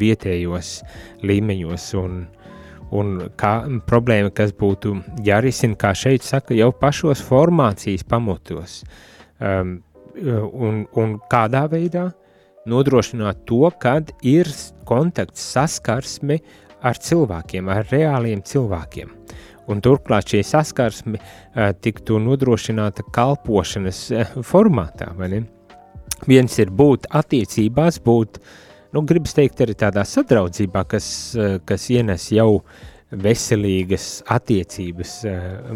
vietējos 0.00 0.80
līmeņos. 1.22 1.90
Un, 2.02 2.24
un 2.92 3.30
kā 3.40 3.54
problēma, 3.88 4.32
kas 4.34 4.52
būtu 4.56 4.96
jārisina, 5.24 5.78
kā 5.78 5.94
šeit 5.96 6.26
saka, 6.26 6.54
jau 6.58 6.72
pašos 6.72 7.22
formācijas 7.24 8.04
pamatos. 8.08 8.82
Um, 9.40 9.78
un, 10.14 10.84
un 11.00 11.16
kādā 11.30 11.64
veidā? 11.70 12.10
nodrošināt 12.66 13.44
to, 13.48 13.68
kad 13.80 14.12
ir 14.24 14.48
kontakts, 14.88 15.44
saskarsme 15.54 16.40
ar 16.84 17.00
cilvēkiem, 17.00 17.68
ar 17.72 17.88
reāliem 17.92 18.42
cilvēkiem. 18.44 19.12
Un 19.72 19.80
turklāt 19.84 20.28
šī 20.28 20.42
saskarsme 20.44 21.16
uh, 21.16 21.70
tiktu 21.80 22.18
nodrošināta 22.20 23.06
kalpošanas 23.14 24.00
uh, 24.12 24.34
formātā. 24.44 25.08
Viens 26.28 26.58
ir 26.60 26.72
būt 26.72 27.08
attiecībās, 27.16 28.00
būt, 28.04 28.38
nu, 28.94 29.04
gribas 29.08 29.36
teikt, 29.36 29.62
arī 29.64 29.76
tādā 29.78 30.06
sadraudzībā, 30.08 30.86
kas, 30.88 31.06
uh, 31.36 31.56
kas 31.66 31.88
ienes 31.92 32.30
jau 32.34 32.64
veselīgas 33.22 34.22
attiecības, 34.32 35.14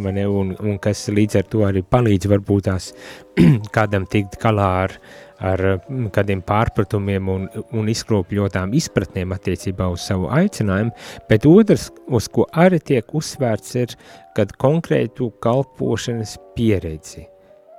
ne, 0.02 0.26
un, 0.26 0.52
un 0.58 0.76
kas 0.82 1.06
līdz 1.12 1.38
ar 1.40 1.48
to 1.50 1.64
arī 1.68 1.84
palīdz 1.86 2.28
varbūt 2.32 2.68
tās 2.68 2.90
kādam 3.76 4.08
tikt 4.10 4.38
galā 4.42 4.68
ar, 4.84 4.96
ar 5.38 5.64
mm, 5.76 6.10
kādiem 6.14 6.42
pārpratumiem 6.46 7.30
un, 7.32 7.46
un 7.76 7.90
izkropļotām 7.92 8.74
izpratnēm 8.78 9.34
attiecībā 9.36 9.90
uz 9.92 10.08
savu 10.08 10.30
aicinājumu, 10.34 10.94
bet 11.30 11.48
otrs, 11.48 11.88
uz 12.08 12.30
ko 12.32 12.48
arī 12.52 12.80
tiek 12.82 13.14
uzsvērts, 13.14 13.74
ir, 13.84 13.98
kad 14.36 14.54
konkrētu 14.58 15.32
kalpošanas 15.44 16.38
pieredzi. 16.56 17.28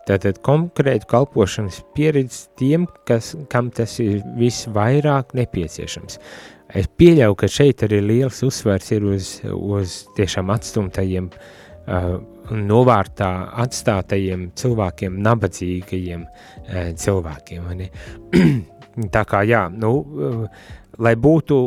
Tātad 0.09 0.39
konkrētu 0.45 1.05
kalpošanas 1.11 1.83
pieredzi 1.93 2.47
tiem, 2.57 2.87
kas, 3.05 3.35
kam 3.51 3.69
tas 3.75 3.99
ir 4.01 4.23
visvairāk 4.39 5.35
nepieciešams. 5.37 6.17
Es 6.79 6.89
pieļauju, 7.01 7.37
ka 7.37 7.49
šeit 7.49 7.85
arī 7.85 8.01
liels 8.05 8.41
uzsvērts 8.45 8.91
ir 8.97 9.05
uz, 9.09 9.29
uz 9.49 9.95
tiešām 10.17 10.49
atstumtajiem 10.53 11.29
uh, 11.29 12.19
novārtā 12.49 13.29
atstātajiem 13.63 14.49
cilvēkiem, 14.57 15.17
nabadzīgajiem 15.25 16.25
e, 16.25 16.83
cilvēkiem. 16.97 17.69
Tā 19.15 19.23
kā 19.29 19.43
jā, 19.47 19.67
nu, 19.73 19.91
e, 20.01 20.31
lai 21.05 21.15
būtu 21.19 21.59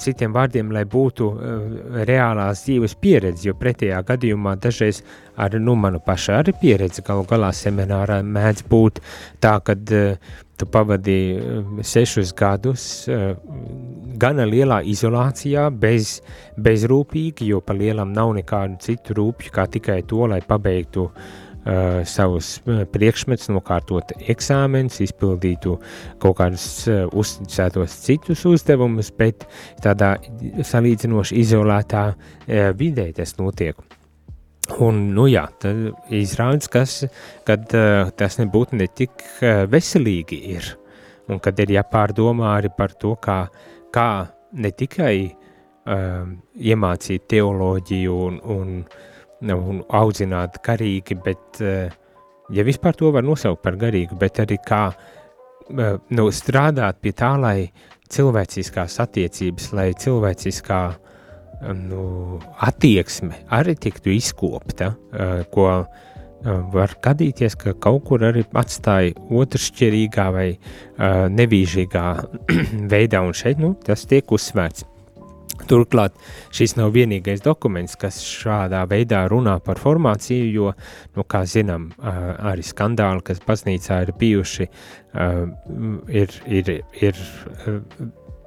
citiem 0.00 0.34
vārdiem, 0.34 0.72
lai 0.74 0.84
būtu 0.88 1.28
uh, 1.28 1.78
reālās 2.08 2.64
dzīves 2.66 2.96
pieredze, 3.00 3.48
jo 3.48 3.54
pretējā 3.58 4.02
gadījumā 4.08 4.56
dažreiz 4.62 5.02
ar 5.38 5.54
nu, 5.62 5.76
manu 5.78 6.00
pašu 6.04 6.34
arī 6.38 6.54
pieredzi 6.60 7.04
galu 7.06 7.26
galā 7.28 7.52
seminārā 7.54 8.20
mēdz 8.26 8.66
būt 8.70 9.00
tā, 9.42 9.58
ka 9.64 9.76
uh, 9.78 10.36
tu 10.58 10.66
pavadīji 10.66 11.34
eh, 11.38 11.66
sešus 11.86 12.32
gadus 12.34 12.84
gana 14.18 14.46
lielā 14.50 14.80
izolācijā, 14.90 15.68
bez, 15.70 16.16
bezrūpīgi, 16.58 17.52
jo 17.52 17.60
pa 17.62 17.76
lielam 17.78 18.10
nav 18.10 18.32
nekādu 18.40 18.80
citu 18.82 19.14
rūpju, 19.20 19.52
kā 19.54 19.68
tikai 19.70 20.00
to, 20.10 20.24
lai 20.26 20.40
pabeigtu 20.42 21.06
uh, 21.06 21.28
savus 22.08 22.54
priekšmetus, 22.92 23.50
nokārtot 23.52 24.14
eksāmenus, 24.32 25.02
izpildītu 25.04 25.74
kaut 26.22 26.38
kādus 26.40 26.64
uh, 26.88 27.04
uzticētos 27.12 27.98
citus 28.06 28.46
uzdevumus, 28.48 29.10
bet 29.18 29.44
tādā 29.84 30.14
salīdzinoši 30.64 31.38
izolētā 31.42 32.04
uh, 32.14 32.70
vidē 32.78 33.10
tas 33.16 33.36
notiek. 33.40 33.76
Un, 34.84 34.98
nu 35.16 35.24
jā, 35.30 35.46
tad 35.60 36.10
izrādās, 36.12 36.68
kas, 36.68 36.96
kad 37.48 37.72
uh, 37.76 38.10
tas 38.16 38.36
nebūtu 38.40 38.76
ne 38.76 38.88
tik 38.92 39.14
uh, 39.40 39.64
veselīgi 39.70 40.40
ir, 40.52 40.72
un 41.32 41.40
kad 41.40 41.58
ir 41.64 41.72
jāpārdomā 41.78 42.52
arī 42.58 42.72
par 42.76 42.92
to, 43.00 43.14
kā, 43.16 43.46
kā 43.94 44.10
ne 44.52 44.72
tikai 44.76 45.14
uh, 45.24 46.28
iemācīt 46.60 47.24
teoloģiju 47.32 48.18
un, 48.26 48.40
un, 48.44 48.74
un 49.42 49.82
audzināt 49.94 50.58
garīgi, 50.64 51.18
bet, 51.24 51.62
uh, 51.62 51.88
ja 52.54 52.66
vispār 52.66 52.96
to 52.98 53.12
var 53.14 53.26
nosaukt 53.26 53.62
par 53.62 53.78
garīgu, 53.80 54.18
bet 54.18 54.40
arī 54.44 54.58
kā 54.66 54.82
uh, 54.90 55.98
nu, 56.10 56.28
strādāt 56.34 57.00
pie 57.02 57.12
tā, 57.16 57.34
lai 57.40 57.70
cilvēciskās 58.08 58.98
attiecības, 59.04 59.72
lai 59.76 59.92
cilvēciskā 59.92 60.82
nu, 61.74 62.38
attieksme 62.64 63.42
arī 63.50 63.74
tiktu 63.78 64.12
izkopta, 64.14 64.92
ko 65.52 65.66
var 66.72 66.94
gadīties, 67.02 67.56
ka 67.58 67.74
kaut 67.82 68.04
kur 68.06 68.22
arī 68.28 68.44
atstāja 68.56 69.16
otršķirīgā 69.40 70.28
vai 70.34 70.48
nevīžīgā 71.34 72.04
veidā, 72.94 73.24
un 73.26 73.34
šeit 73.34 73.58
nu, 73.62 73.74
tas 73.84 74.06
tiek 74.08 74.30
uzsvērts. 74.32 74.86
Turklāt 75.66 76.14
šis 76.54 76.76
nav 76.78 76.92
vienīgais 76.94 77.42
dokuments, 77.44 77.96
kas 77.98 78.20
šādā 78.22 78.84
veidā 78.90 79.24
runā 79.30 79.58
par 79.64 79.80
formāciju, 79.82 80.46
jo, 80.54 80.70
nu, 81.16 81.24
kā 81.26 81.42
zinām, 81.48 81.90
arī 81.98 82.64
skandāli, 82.66 83.24
kas 83.26 83.42
baznīcā 83.46 84.02
ir 84.06 84.14
bijuši, 84.20 84.68
ir, 86.22 86.38
ir, 86.46 86.72
ir 87.02 87.22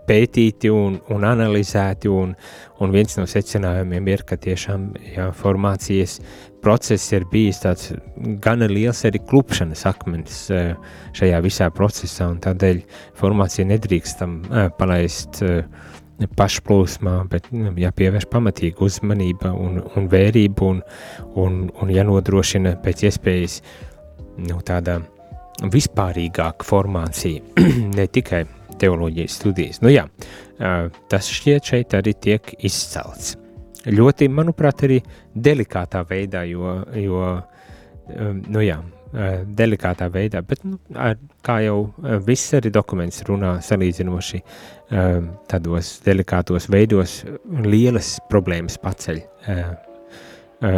pētīti 0.07 0.71
un, 0.73 0.97
un 1.13 1.25
analizēti, 1.27 2.09
un, 2.11 2.33
un 2.81 2.93
viens 2.93 3.17
no 3.19 3.27
secinājumiem 3.29 4.09
ir, 4.11 4.23
ka 4.27 4.37
tiešām 4.41 4.89
jā, 5.13 5.29
formācijas 5.37 6.19
process 6.61 7.13
ir 7.15 7.25
bijis 7.31 7.61
tāds 7.63 7.91
gana 8.43 8.67
liels 8.69 9.03
arī 9.07 9.21
klupšanas 9.29 9.85
akmens 9.89 10.43
šajā 11.17 11.39
visā 11.45 11.69
procesā, 11.73 12.29
un 12.31 12.41
tādēļ 12.43 12.83
formācija 13.19 13.67
nedrīkstam 13.71 14.41
palaist 14.77 15.41
eh, 15.45 15.63
pašplūsmā, 16.37 17.15
bet 17.31 17.49
nu, 17.55 17.71
jāpievērš 17.79 18.27
pamatīga 18.31 18.85
uzmanība 18.85 19.53
un, 19.57 19.81
un 19.95 20.07
vērība 20.11 20.67
un, 20.67 20.81
un, 21.39 21.63
un 21.81 21.93
jānodrošina 21.93 22.75
pēc 22.83 23.05
iespējas 23.09 23.59
nu, 24.47 24.59
tāda 24.65 24.99
vispārīgāka 25.71 26.65
formācija, 26.65 27.43
ne 27.97 28.07
tikai 28.07 28.45
teoloģijas 28.81 29.37
studijas. 29.41 29.81
Nu 29.83 29.91
jā, 29.93 30.07
tas 31.11 31.29
šķiet 31.29 31.73
šeit 31.73 31.97
arī 31.97 32.15
tiek 32.17 32.55
izcelts. 32.65 33.35
Ļoti, 33.89 34.27
manuprāt, 34.29 34.83
arī 34.85 34.99
delikātā 35.33 36.03
veidā, 36.09 36.43
jo, 36.49 36.75
jo 36.97 37.21
nu 38.47 38.61
jā, 38.61 38.77
delikātā 39.57 40.07
veidā, 40.11 40.41
bet 40.45 40.63
nu, 40.63 40.77
kā 41.43 41.57
jau 41.65 41.79
viss 42.25 42.53
arī 42.55 42.71
dokuments 42.73 43.23
runā 43.27 43.57
salīdzinoši 43.65 44.41
tādos 45.51 45.93
delikātos 46.05 46.67
veidos, 46.71 47.21
lielas 47.63 48.17
problēmas 48.31 48.77
paceļ, 48.81 49.21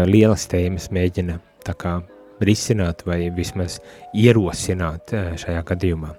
lielas 0.09 0.47
tēmas 0.51 0.89
mēģina 0.93 1.39
tā 1.65 1.75
kā 1.79 1.97
risināt 2.43 3.05
vai 3.07 3.29
vismaz 3.33 3.79
ierosināt 4.13 5.13
šajā 5.41 5.63
gadījumā. 5.71 6.13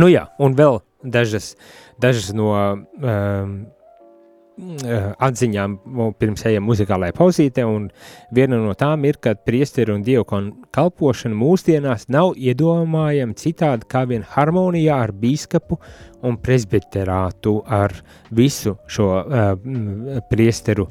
Nu 0.00 0.08
jā, 0.10 0.24
un 0.42 0.56
vēl 0.58 0.80
dažas, 1.04 1.52
dažas 2.02 2.32
no 2.34 2.50
um, 2.54 3.54
atziņām 4.54 5.76
pirms 6.18 6.44
ejam 6.46 6.66
muzikālajā 6.68 7.14
pauzītē, 7.16 7.64
un 7.66 7.88
viena 8.34 8.60
no 8.62 8.74
tām 8.78 9.04
ir, 9.08 9.18
ka 9.22 9.34
priesteri 9.34 9.94
un 9.94 10.04
dievkonu 10.06 10.68
kalpošana 10.74 11.34
mūsdienās 11.38 12.06
nav 12.12 12.36
iedomājama 12.38 13.34
citādi 13.38 13.88
kā 13.90 14.04
vien 14.10 14.22
harmonijā 14.34 15.00
ar 15.08 15.14
bīskapu 15.18 15.80
un 16.24 16.38
presbiterātu, 16.38 17.56
ar 17.66 17.96
visu 18.30 18.76
šo 18.86 19.10
uh, 19.18 20.22
priesteru 20.30 20.86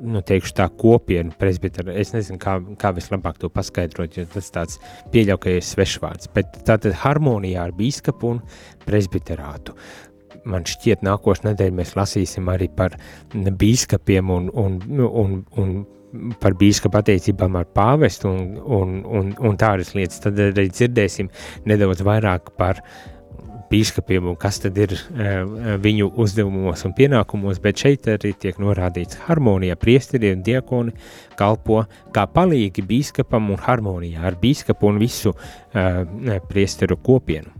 nu, 0.00 0.22
teikšu, 0.24 0.54
tā 0.56 0.68
kopienu 0.80 1.34
presbitera. 1.38 1.92
Es 1.98 2.14
nezinu, 2.14 2.38
kā, 2.40 2.56
kā 2.80 2.92
vislabāk 2.96 3.40
to 3.40 3.50
paskaidrot, 3.52 4.16
jo 4.16 4.26
tas 4.32 4.48
tāds 4.54 4.78
pieļauj, 5.12 5.40
ka 5.42 5.56
ir 5.58 5.66
svešvārds. 5.66 6.30
Bet 6.34 6.62
tātad 6.68 6.96
harmonijā 7.02 7.66
ar 7.66 7.74
bīskapu 7.76 8.34
un 8.34 8.40
presbiterātu. 8.86 9.76
Man 10.48 10.64
šķiet, 10.68 11.04
nākošais 11.04 11.44
nedēļa 11.44 11.76
mēs 11.76 11.96
lasīsim 11.98 12.48
arī 12.52 12.70
par 12.76 12.96
bīskapiem 13.34 14.30
un, 14.32 14.48
un, 14.56 14.78
un, 14.96 15.38
un 15.60 15.74
par 16.42 16.56
bīskapu 16.58 17.00
attiecībām 17.00 17.58
ar 17.60 17.68
pāvestu 17.76 18.30
un, 18.30 18.58
un, 18.58 18.98
un, 19.06 19.32
un 19.36 19.60
tādas 19.60 19.94
lietas. 19.94 20.22
Tad 20.24 20.40
arī 20.50 20.68
dzirdēsim 20.72 21.30
nedaudz 21.70 22.04
vairāk 22.06 22.52
par 22.58 22.82
bīskapiem 23.70 24.26
un 24.32 24.38
kas 24.40 24.58
tad 24.64 24.78
ir 24.82 24.96
uh, 24.96 25.76
viņu 25.82 26.10
uzdevumos 26.20 26.82
un 26.88 26.94
pienākumos, 26.96 27.60
bet 27.62 27.84
šeit 27.84 28.08
arī 28.10 28.32
tiek 28.34 28.58
norādīts 28.62 29.20
harmonija. 29.28 29.78
Priesteri 29.78 30.32
un 30.34 30.42
diakoni 30.46 30.96
kalpo 31.38 31.84
kā 32.14 32.26
palīgi 32.34 32.84
bīskapam 32.86 33.52
un 33.54 33.62
harmonijā 33.62 34.26
ar 34.26 34.38
bīskapu 34.42 34.90
un 34.90 35.00
visu 35.02 35.34
uh, 35.36 36.02
priesteru 36.50 36.98
kopienu. 36.98 37.59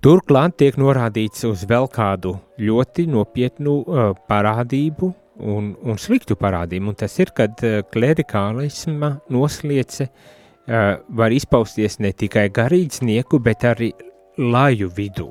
Turklāt 0.00 0.54
tiek 0.56 0.78
norādīts 0.80 1.42
uz 1.44 1.66
vēl 1.68 1.84
kādu 1.92 2.30
ļoti 2.56 3.04
nopietnu 3.12 3.74
uh, 3.82 4.14
parādību 4.32 5.10
un, 5.44 5.66
un 5.84 6.00
sliktu 6.00 6.38
parādību, 6.40 6.88
un 6.88 6.96
tas 6.96 7.18
ir, 7.20 7.34
kad 7.36 7.60
uh, 7.68 7.82
klerikālisma 7.92 9.10
nosliece 9.28 10.06
uh, 10.08 10.96
var 11.20 11.36
izpausties 11.36 11.98
ne 12.00 12.14
tikai 12.16 12.46
garīdznieku, 12.48 13.42
bet 13.44 13.68
arī 13.68 13.90
laju 14.40 14.88
vidū. 14.96 15.28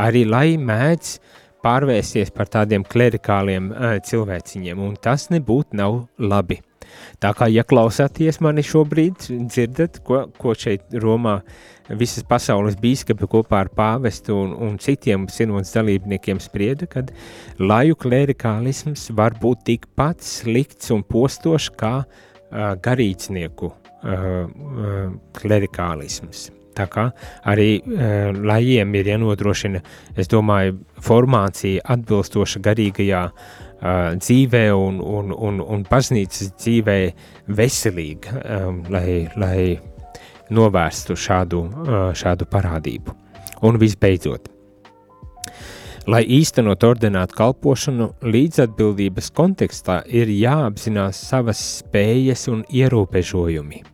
Arī 0.00 0.24
lai 0.32 0.46
mēdz 0.56 1.18
pārvērsties 1.60 2.32
par 2.32 2.48
tādiem 2.56 2.88
klerikāliem 2.88 3.68
uh, 3.68 3.98
cilvēciņiem, 4.00 4.80
un 4.80 4.96
tas 4.96 5.28
nebūtu 5.28 5.76
nav 5.76 6.06
labi. 6.16 6.62
Tā 7.22 7.30
kā, 7.36 7.48
ja 7.52 7.64
klausāties 7.66 8.40
mani 8.44 8.64
šobrīd, 8.66 9.28
dzirdat, 9.48 10.00
ko, 10.04 10.24
ko 10.40 10.54
šeit 10.58 10.94
Romā 11.00 11.40
visas 11.92 12.24
pasaules 12.26 12.78
bīskapi 12.80 13.28
kopā 13.30 13.64
ar 13.64 13.70
pāvestu 13.76 14.36
un, 14.36 14.54
un 14.66 14.76
citiem 14.80 15.26
sinodas 15.32 15.74
dalībniekiem 15.76 16.40
sprieda, 16.40 16.88
kad 16.90 17.12
laju 17.60 17.98
klerikālisms 18.00 19.10
var 19.16 19.36
būt 19.40 19.66
tikpat 19.68 20.24
slikts 20.24 20.92
un 20.94 21.04
postošs 21.04 21.70
kā 21.78 21.94
uh, 22.04 22.74
garīdznieku 22.84 23.70
uh, 23.70 23.74
uh, 24.08 25.08
klerikālisms. 25.36 26.48
Tā 26.74 26.88
kā 26.90 27.10
arī 27.46 27.76
uh, 27.78 28.32
lajiem 28.34 28.96
ir 28.98 29.12
jānodrošina, 29.12 29.84
es 30.18 30.30
domāju, 30.32 30.80
formācija 31.04 31.84
atbilstoša 31.94 32.64
garīgajā 32.64 33.28
uh, 33.28 33.63
dzīvē 33.84 34.64
un, 34.72 35.00
un, 35.00 35.32
un, 35.32 35.60
un 35.60 35.84
baznīcas 35.88 36.54
dzīvē 36.56 36.98
veselīga, 37.52 38.40
um, 38.40 38.80
lai, 38.92 39.26
lai 39.36 39.76
novērstu 40.54 41.16
šādu, 41.18 41.60
uh, 41.68 42.08
šādu 42.16 42.48
parādību. 42.48 43.14
Un 43.64 43.78
visbeidzot, 43.80 44.48
lai 46.10 46.22
īstenot 46.36 46.84
ordinātu 46.84 47.36
kalpošanu, 47.38 48.10
līdzatbildības 48.24 49.30
kontekstā 49.36 50.02
ir 50.08 50.32
jāapzinās 50.32 51.20
savas 51.30 51.62
spējas 51.80 52.48
un 52.52 52.64
ierobežojumi. 52.68 53.84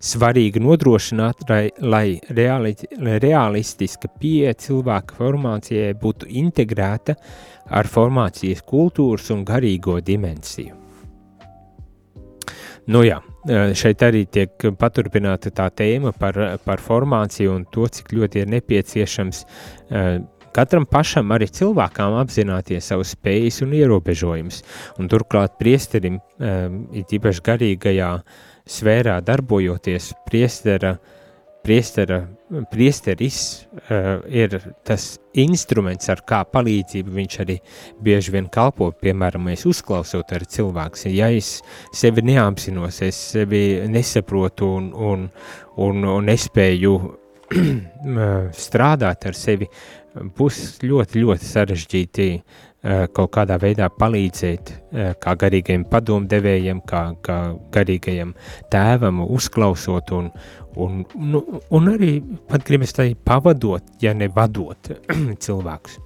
Svarīgi 0.00 0.62
nodrošināt, 0.64 1.42
lai, 1.84 2.14
reali, 2.32 2.72
realistiska 3.20 4.08
pieeja 4.20 4.54
cilvēka 4.56 5.18
formācijai 5.18 5.92
būtu 6.00 6.30
integrēta 6.40 7.18
ar 7.68 7.88
formācijas 7.88 8.64
kultūras 8.64 9.28
un 9.34 9.44
garīgo 9.44 9.98
dimensiju. 10.00 10.78
Nu 12.90 13.04
jā, 13.04 13.20
šeit 13.76 14.00
arī 14.02 14.24
tiek 14.24 14.70
paturpināta 14.80 15.52
tā 15.52 15.68
tēma 15.68 16.14
par, 16.16 16.38
par 16.64 16.80
formāciju 16.80 17.58
un 17.58 17.68
to, 17.68 17.84
cik 17.84 18.14
ļoti 18.16 18.40
ir 18.40 18.52
nepieciešams 18.56 19.44
katram 20.56 20.88
pašam 20.88 21.28
arī 21.36 21.52
cilvēkam 21.52 22.16
apzināties 22.24 22.88
savas 22.88 23.12
spējas 23.12 23.60
un 23.68 23.76
ierobežojumus. 23.76 24.64
Turklāt 25.12 25.60
priesterim, 25.60 26.18
it 26.96 27.12
īpaši 27.20 27.44
garīgajā 27.46 28.14
uh, 28.16 28.40
sfērā 28.68 29.20
darbojoties, 29.24 30.12
priestera, 30.26 30.94
priestera, 31.64 32.22
priesteris 32.70 33.40
uh, 33.60 34.22
ir 34.26 34.56
tas 34.86 35.12
instruments, 35.38 36.08
ar 36.10 36.22
kā 36.26 36.40
palīdzību 36.48 37.14
viņš 37.18 37.38
arī 37.44 37.58
bieži 38.02 38.34
vien 38.34 38.48
kalpo. 38.52 38.90
Piemēram, 38.96 39.50
es 39.52 39.66
uzklausot 39.68 40.32
ar 40.36 40.46
cilvēks, 40.48 41.06
ja 41.12 41.30
es 41.34 41.58
sevi 41.96 42.24
neapzinos, 42.26 43.02
es 43.06 43.20
sevi 43.36 43.80
nesaprotu 43.92 44.70
un, 44.80 44.90
un, 44.94 45.28
un, 45.76 46.04
un 46.16 46.30
nespēju 46.30 46.96
strādāt 48.64 49.28
ar 49.30 49.36
sevi, 49.36 49.68
būs 50.36 50.80
ļoti, 50.82 51.22
ļoti 51.22 51.46
sarežģīti 51.46 52.28
kaut 52.82 53.30
kādā 53.34 53.58
veidā 53.60 53.90
palīdzēt, 53.92 54.72
kā 55.20 55.34
garīgajam 55.42 55.84
padomdevējam, 55.90 56.80
kā, 56.88 57.02
kā 57.20 57.38
garīgajam 57.74 58.32
tēvam, 58.72 59.20
uzklausot 59.26 60.12
un, 60.16 60.30
un, 60.80 61.02
nu, 61.20 61.42
un 61.76 61.90
arī 61.92 62.14
pat 62.48 62.64
gribas 62.64 62.96
tai 62.96 63.12
pavadot, 63.14 63.84
ja 64.00 64.14
ne 64.16 64.30
vadot 64.32 64.94
cilvēkus. 65.44 65.98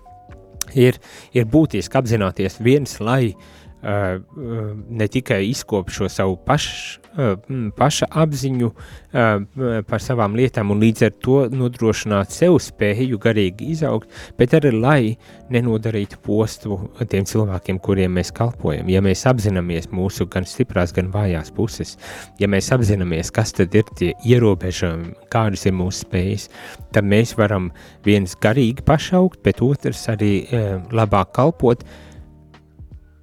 Ir, 0.75 0.99
ir 1.37 1.45
būtiski 1.47 2.01
apzināties 2.01 2.59
viens, 2.65 2.97
lai 2.99 3.29
uh, 3.31 3.64
ne 3.85 5.09
tikai 5.13 5.43
izkop 5.51 5.91
šo 5.93 6.09
savu 6.09 6.39
paš, 6.47 6.67
paša 7.77 8.09
apziņu 8.11 8.71
par 9.87 10.03
savām 10.03 10.35
lietām 10.35 10.73
un 10.75 10.81
līdz 10.83 11.05
ar 11.07 11.13
to 11.23 11.37
nodrošināt 11.53 12.33
sev 12.35 12.57
spēju 12.63 13.21
garīgi 13.23 13.69
izaugt, 13.75 14.09
bet 14.39 14.57
arī 14.59 14.73
lai 14.75 15.03
nenodarītu 15.55 16.19
postu 16.25 16.79
tiem 17.13 17.29
cilvēkiem, 17.29 17.79
kuriem 17.85 18.17
mēs 18.19 18.33
kalpojam. 18.35 18.89
Ja 18.91 19.03
mēs 19.05 19.23
apzināmies 19.31 19.91
mūsu 19.95 20.27
gan 20.33 20.49
stiprās, 20.49 20.95
gan 20.97 21.13
vājās 21.15 21.53
puses, 21.55 21.95
ja 22.41 22.49
mēs 22.51 22.73
apzināmies, 22.75 23.31
kas 23.35 23.55
tad 23.55 23.77
ir 23.79 23.87
tie 23.95 24.11
ierobežojumi, 24.27 25.15
kādas 25.31 25.69
ir 25.69 25.77
mūsu 25.79 26.09
spējas, 26.09 26.49
tad 26.97 27.07
mēs 27.07 27.37
varam 27.39 27.71
viens 28.07 28.35
garīgi 28.43 28.83
pašaugt, 28.89 29.45
bet 29.47 29.63
otrs 29.63 30.09
arī 30.11 30.33
labāk 30.91 31.31
kalpot, 31.37 31.87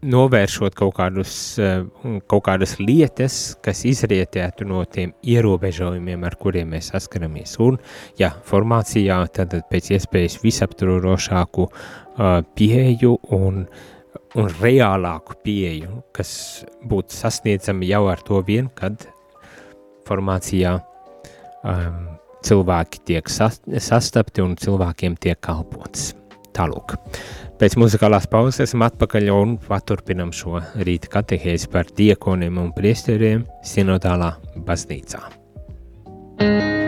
novēršot 0.02 0.76
kaut, 0.78 0.96
kādus, 0.98 1.34
eh, 1.62 1.84
kaut 2.28 2.44
kādas 2.48 2.78
lietas, 2.80 3.56
kas 3.62 3.84
izrietētu 3.86 4.66
no 4.68 4.84
tiem 4.86 5.14
ierobežojumiem, 5.24 6.26
ar 6.26 6.36
kuriem 6.42 6.74
mēs 6.74 6.92
saskaramies. 6.94 7.58
Un, 7.60 7.78
ja 8.18 8.32
formācijā, 8.48 9.22
tad 9.34 9.56
pēc 9.70 9.92
iespējas 9.98 10.40
visaptvarošāku 10.42 11.68
uh, 11.68 12.42
pieeju 12.56 13.18
un, 13.38 13.66
un 14.36 14.54
reālāku 14.62 15.38
pieeju, 15.44 16.04
kas 16.16 16.64
būtu 16.88 17.16
sasniedzama 17.16 17.86
jau 17.86 18.08
ar 18.12 18.24
to 18.26 18.42
vien, 18.48 18.70
kad 18.76 19.06
formācijā 20.08 20.80
um, 21.64 22.02
cilvēki 22.42 23.06
tiek 23.06 23.30
sastapti 23.30 24.42
un 24.42 24.58
cilvēkiem 24.58 25.20
tiek 25.22 25.40
kalpots. 25.40 26.12
Tālūk. 26.52 26.98
Pēc 27.62 27.76
muzikālās 27.78 28.24
pauzes 28.26 28.64
esam 28.64 28.82
atpakaļ 28.88 29.28
un 29.36 29.52
paturpinam 29.62 30.32
šo 30.34 30.64
rīta 30.82 31.12
katehēzi 31.14 31.70
par 31.70 31.94
diekoniem 31.94 32.58
un 32.58 32.74
priesteriem 32.74 33.46
sinodālā 33.62 34.34
baznīcā. 34.66 35.22
thank 36.42 36.81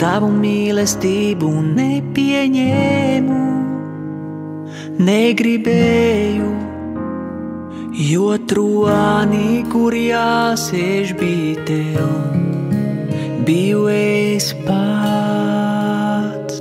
tavu 0.00 0.28
mīlestību 0.32 1.48
nepieņēmu, 1.76 3.38
negribēju, 5.06 6.50
jo 8.10 8.30
troņi, 8.50 9.50
kur 9.72 9.96
jāsēž 9.96 11.14
bija 11.20 11.64
tev, 11.68 12.12
biju 13.48 13.86
es 13.94 14.52
pats. 14.66 16.60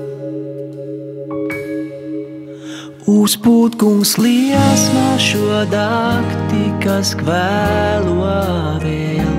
Uzpūt 3.05 3.75
kungs 3.81 4.15
liesmā 4.17 5.09
šo 5.21 5.63
dakti, 5.69 6.63
kas 6.85 7.13
kvēlo 7.19 8.31
vēl. 8.81 9.35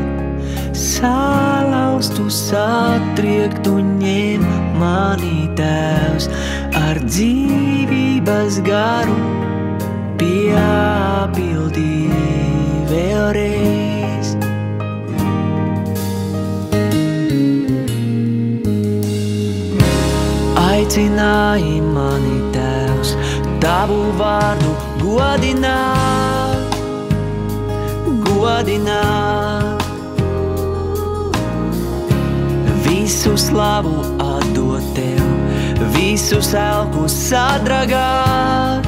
Salaustu, 1.97 2.27
satriektu, 2.29 3.79
ņem 3.81 4.43
mani 4.77 5.47
tēvs 5.57 6.27
ar 6.77 6.99
dzīvības 7.01 8.59
garu, 8.67 9.15
piepildī 10.21 11.95
vēlreiz. 12.91 14.35
Aicināji 20.67 21.79
mani 21.81 22.43
tēvs 22.59 23.15
tavu 23.65 24.03
vārdu 24.21 24.77
godināt, 25.01 26.77
godināt. 28.29 29.65
Visu 33.07 33.37
slavu 33.38 34.03
atdot 34.19 34.83
tev, 34.97 35.27
visu 35.95 36.40
elku 36.59 37.07
sadragāt, 37.07 38.83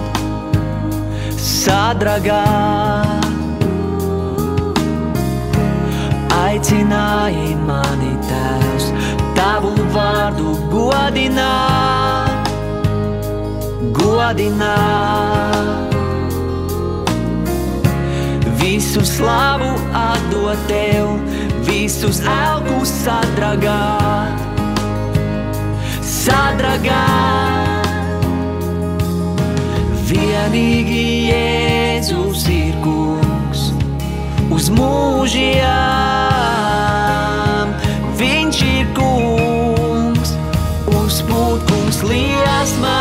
sadragāt. 1.39 3.23
Aicināji 6.35 7.55
mani 7.63 8.11
tēvs, 8.27 8.91
tavu 9.39 9.71
vārdu 9.95 10.57
godināt 10.75 12.51
godināt. 14.03 15.95
Visu 18.59 19.07
slavu 19.07 19.71
atdot 19.95 20.67
tev, 20.67 21.28
visus 21.69 22.21
elkus 22.25 22.91
sadragāt, 23.05 24.39
sadragāt. 26.05 27.87
Vienīgi 30.09 31.29
Jēzus 31.29 32.47
ir 32.53 32.75
kungs 32.85 33.61
uz 34.55 34.71
mūžiem, 34.73 35.59
viņš 38.21 38.57
ir 38.71 38.87
kungs 38.97 40.31
uz 41.03 41.15
mūžiem 41.29 41.97
liesmā 42.09 42.99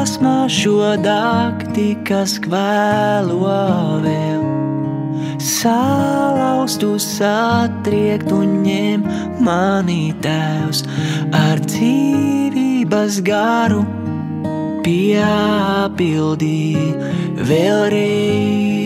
liesmā 0.00 0.48
šo 0.48 0.96
dakti, 0.96 1.92
kas 2.08 2.38
kvēlo 2.40 4.00
vēl. 4.00 4.40
Salaustu, 5.36 6.94
satriektu 6.96 8.40
ņem 8.64 9.04
mani 9.44 10.14
tēvs 10.24 10.86
ar 11.36 11.60
dzīvības 11.68 13.20
garu 13.28 13.84
piepildī 14.88 16.56
vēlreiz. 17.36 18.79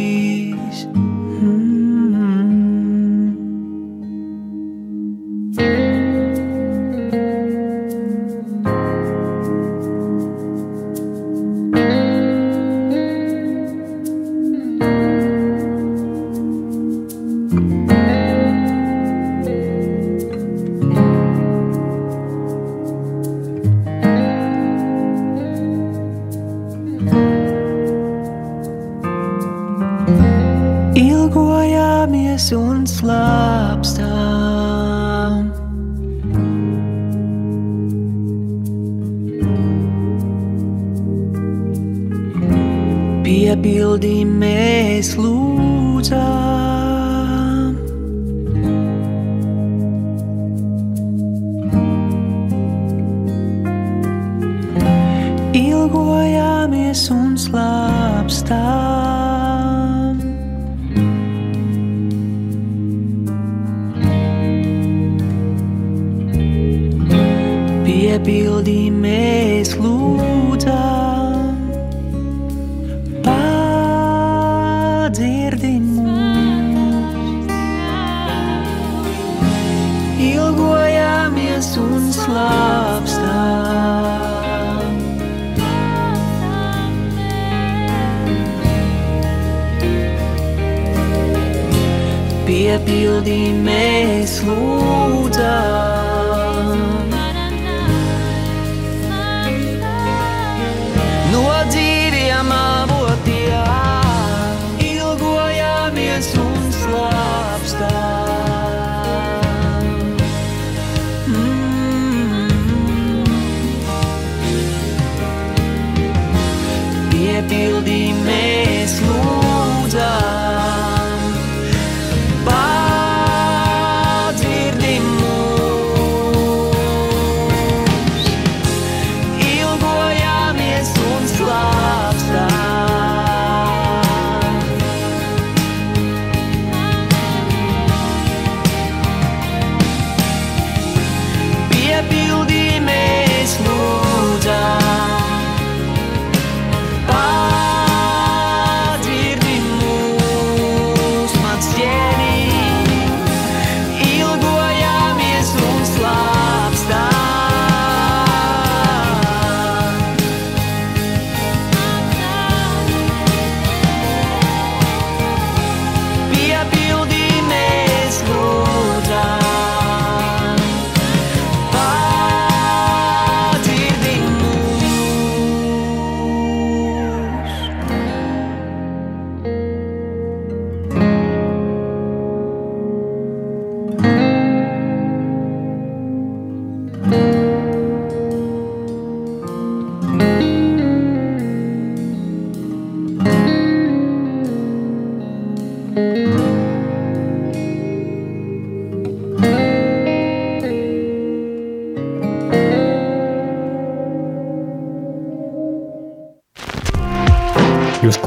Piepildī 92.74 93.52
mēs 93.62 94.40
lūdzām. 94.42 96.03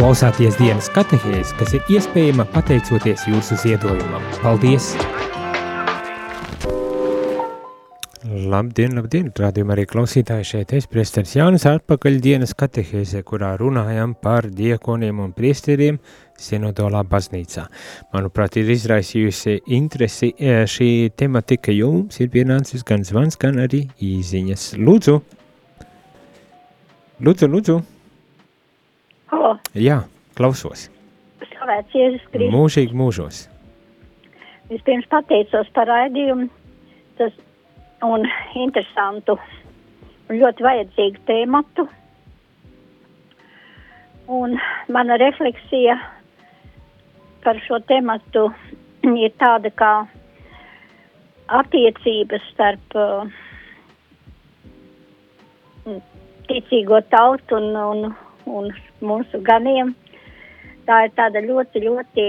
Klausāties 0.08 0.56
dienas 0.56 0.86
katehēs, 0.96 1.50
kas 1.60 1.74
ir 1.76 1.90
iespējama 1.92 2.46
pateicoties 2.54 3.26
jūsu 3.28 3.58
ziedojumam. 3.60 4.24
Paldies! 4.40 4.94
Labdien, 8.24 8.96
labdien, 8.96 9.34
rādījumā 9.36 9.76
arī 9.76 9.84
klausītāji 9.92 10.48
šeit 10.48 10.72
es, 10.78 10.88
priesteris 10.88 11.34
Jānis, 11.36 11.66
atpakaļ 11.68 12.22
dienas 12.24 12.56
katehēzē, 12.56 13.20
kurā 13.28 13.50
runājam 13.60 14.14
par 14.16 14.48
diekoniem 14.48 15.20
un 15.26 15.36
priesteriem 15.36 16.00
Sinodolā 16.40 17.04
baznīcā. 17.04 17.68
Manuprāt, 18.16 18.56
ir 18.62 18.72
izraisījusi 18.78 19.58
interesi 19.76 20.32
e, 20.40 20.62
šī 20.72 20.90
tematika 21.20 21.76
jums, 21.76 22.22
ir 22.24 22.32
pienācis 22.32 22.88
gan 22.88 23.04
zvans, 23.04 23.36
gan 23.44 23.60
arī 23.68 23.84
īziņas. 24.00 24.72
Lūdzu! 24.80 25.20
Lūdzu, 27.28 27.54
lūdzu! 27.58 27.80
Halo, 29.28 29.58
Jā, 29.76 30.02
klausos! 30.38 30.88
slavēts 31.68 31.96
Jēzus 31.96 32.26
Kristus. 32.32 32.54
Mūžīgi 32.54 32.96
mūžos! 32.96 33.40
Vispirms 34.70 35.08
pateicos 35.12 35.68
par 35.76 35.90
raidījumu. 35.90 36.48
Tas 37.20 37.36
un 38.08 38.24
interesantu 38.56 39.38
un 40.30 40.40
ļoti 40.40 40.64
vajadzīgu 40.64 41.24
tēmatu. 41.28 41.88
Un 44.32 44.58
mana 44.92 45.18
refleksija 45.20 45.98
par 47.44 47.60
šo 47.68 47.80
tēmatu 47.88 48.48
ir 49.08 49.36
tāda 49.40 49.72
kā 49.72 49.94
attiecības 51.60 52.48
starp 52.52 52.98
uh, 53.00 53.28
ticīgo 56.48 57.00
tautu 57.12 57.60
un, 57.60 57.76
un, 57.76 58.16
un 58.52 58.76
mūsu 59.02 59.42
ganiem. 59.46 59.96
Tā 60.88 61.04
ir 61.08 61.12
tāda 61.18 61.42
ļoti, 61.44 61.84
ļoti 61.84 62.28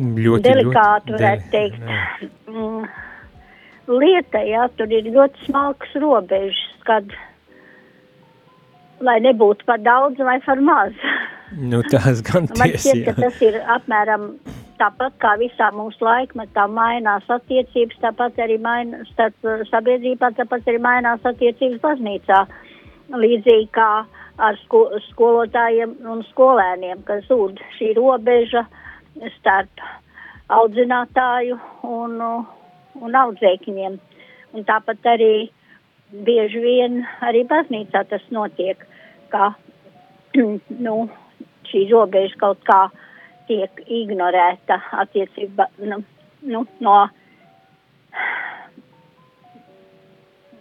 ļoti, 0.00 0.44
delikāta, 0.46 1.12
varētu 1.14 1.20
deli- 1.20 1.50
teikt, 1.52 1.80
jā. 1.84 2.28
mm, 2.48 2.86
lieta, 4.00 4.42
jā, 4.48 4.68
tur 4.76 4.92
ir 4.92 5.10
ļoti 5.12 5.46
smalks 5.46 5.96
robežas, 6.00 6.62
kad, 6.88 7.10
lai 9.00 9.18
nebūtu 9.20 9.66
par 9.66 9.78
daudz 9.78 10.18
vai 10.18 10.38
par 10.46 10.60
maz. 10.60 10.92
Nu, 11.58 11.82
tās 11.82 12.22
gan 12.22 12.46
Man 12.56 12.70
tiesi, 12.70 12.92
šķiet, 12.94 13.04
ka 13.08 13.14
tas 13.20 13.40
ir 13.42 13.60
apmēram 13.66 14.28
tāpat 14.80 15.16
kā 15.22 15.34
visā 15.40 15.68
mūsu 15.76 16.04
laikmetā 16.04 16.66
mainās 16.72 17.28
attiecības, 17.30 17.98
tāpat 18.02 18.38
arī 18.44 18.56
maina, 18.62 19.02
starp 19.12 19.46
uh, 19.46 19.62
sabiedrībā, 19.70 20.32
tāpat 20.38 20.68
arī 20.70 20.80
mainās 20.82 21.26
attiecības 21.28 21.82
baznīcā. 21.84 22.40
Līdzīgi 23.10 23.68
kā 23.74 23.90
ar 24.40 24.58
sko 24.62 24.86
skolotājiem 25.10 25.96
un 26.08 26.22
skolēniem, 26.30 27.02
ka 27.08 27.20
zūd 27.26 27.60
šī 27.76 27.92
robeža 27.98 28.64
starp 29.36 29.82
audzinātāju 30.50 31.58
un, 31.86 32.16
uh, 32.24 32.44
un 33.00 33.18
audzēkņiem. 33.24 33.98
Un 34.50 34.66
tāpat 34.66 35.06
arī 35.12 35.34
bieži 36.10 36.62
vien 36.62 37.02
arī 37.22 37.44
baznīcā 37.50 38.02
tas 38.10 38.24
notiek, 38.34 38.80
ka 39.30 39.52
nu, 40.86 40.96
šī 41.70 41.86
robeža 41.92 42.40
kaut 42.40 42.64
kā 42.66 42.82
tiek 43.50 43.82
ignorēta 43.90 44.78
attiecībā 45.02 45.66
nu, 45.90 46.00
nu, 46.46 46.62
no, 46.84 46.96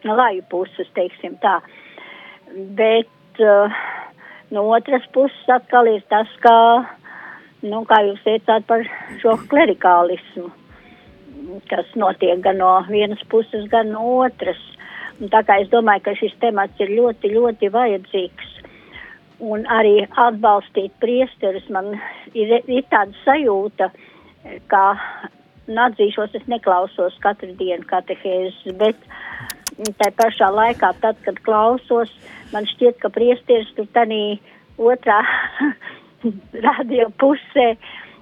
no 0.06 0.18
laju 0.18 0.46
puses, 0.50 0.90
teiksim 0.98 1.38
tā. 1.44 1.60
Bet 2.80 3.44
uh, 3.44 3.82
no 4.56 4.66
otras 4.74 5.06
puses 5.14 5.54
atkal 5.54 5.92
ir 5.92 6.02
tas, 6.10 6.32
ka, 6.44 6.56
nu, 7.62 7.84
kā 7.90 8.02
jūs 8.08 8.26
teicāt 8.26 8.66
par 8.70 8.86
šo 9.22 9.38
klerikālismu, 9.52 10.50
kas 11.70 11.94
notiek 12.00 12.42
gan 12.46 12.58
no 12.62 12.74
vienas 12.90 13.22
puses, 13.30 13.70
gan 13.72 13.94
no 13.94 14.22
otras. 14.26 14.60
Un 15.20 15.30
tā 15.30 15.44
kā 15.44 15.60
es 15.62 15.70
domāju, 15.70 16.08
ka 16.08 16.16
šis 16.16 16.38
temats 16.40 16.80
ir 16.80 16.94
ļoti, 16.96 17.34
ļoti 17.36 17.70
vajadzīgs 17.74 18.59
un 19.40 19.66
arī 19.72 20.04
atbalstīt 20.10 20.94
priesterus. 21.04 21.68
Man 21.72 21.94
ir, 22.34 22.60
ir 22.68 22.88
tāda 22.92 23.16
sajūta, 23.24 23.90
ka 24.72 24.84
nu, 25.70 25.80
atzīšos, 25.86 26.36
es 26.38 26.48
neklausos 26.52 27.18
katru 27.24 27.52
dienu 27.60 27.86
katehēzes, 27.90 28.76
bet 28.80 29.00
tā 30.02 30.12
pašā 30.20 30.50
laikā, 30.54 30.94
tad, 31.04 31.20
kad 31.26 31.40
klausos, 31.46 32.12
man 32.54 32.68
šķiet, 32.74 33.00
ka 33.04 33.12
priesteris 33.14 33.72
tur 33.78 33.88
tādā 33.96 34.24
otrā 34.80 35.20
radio 36.68 37.10
pusē 37.22 37.74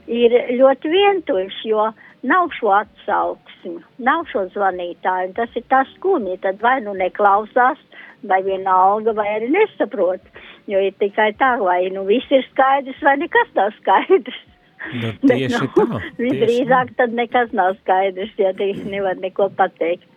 ir 0.08 0.36
ļoti 0.60 0.92
vientuļš, 0.92 1.62
jo 1.72 1.90
nav 2.28 2.52
šo 2.58 2.74
atsauksmi, 2.82 3.80
nav 4.04 4.26
šo 4.32 4.48
zvanītāju. 4.54 5.34
Tas 5.38 5.56
ir 5.56 5.66
tas 5.72 5.90
skumji, 5.96 6.38
tad 6.44 6.62
vai 6.64 6.80
nu 6.86 6.96
neklausās, 6.98 7.80
vai 8.28 8.42
vienalga, 8.46 9.14
vai 9.18 9.28
arī 9.38 9.52
nesaprot. 9.54 10.24
Jo 10.68 10.82
ir 10.84 10.96
tikai 11.00 11.32
tā, 11.40 11.56
vai 11.64 11.88
nu 11.94 12.04
viss 12.08 12.32
ir 12.34 12.44
skaidrs, 12.52 13.00
vai 13.04 13.16
nekas 13.22 13.52
nav 13.56 13.72
skaidrs. 13.80 14.40
Nu, 14.92 15.14
Bet, 15.24 15.40
tieši 15.40 15.64
nu, 15.64 15.72
tā. 15.78 16.02
Visdrīzāk 16.24 16.94
tad 17.00 17.16
nekas 17.16 17.56
nav 17.56 17.78
skaidrs, 17.82 18.34
ja 18.40 18.54
nevar 18.58 19.20
neko 19.24 19.50
pateikt. 19.58 20.08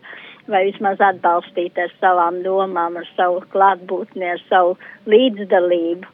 Vai 0.50 0.64
vismaz 0.66 0.98
atbalstīt 1.04 1.76
ar 1.78 1.92
savām 2.00 2.40
domām, 2.42 2.96
ar 2.98 3.06
savu 3.14 3.42
klātbūtni, 3.52 4.24
ar 4.32 4.40
savu 4.48 4.74
līdzdalību. 5.06 6.08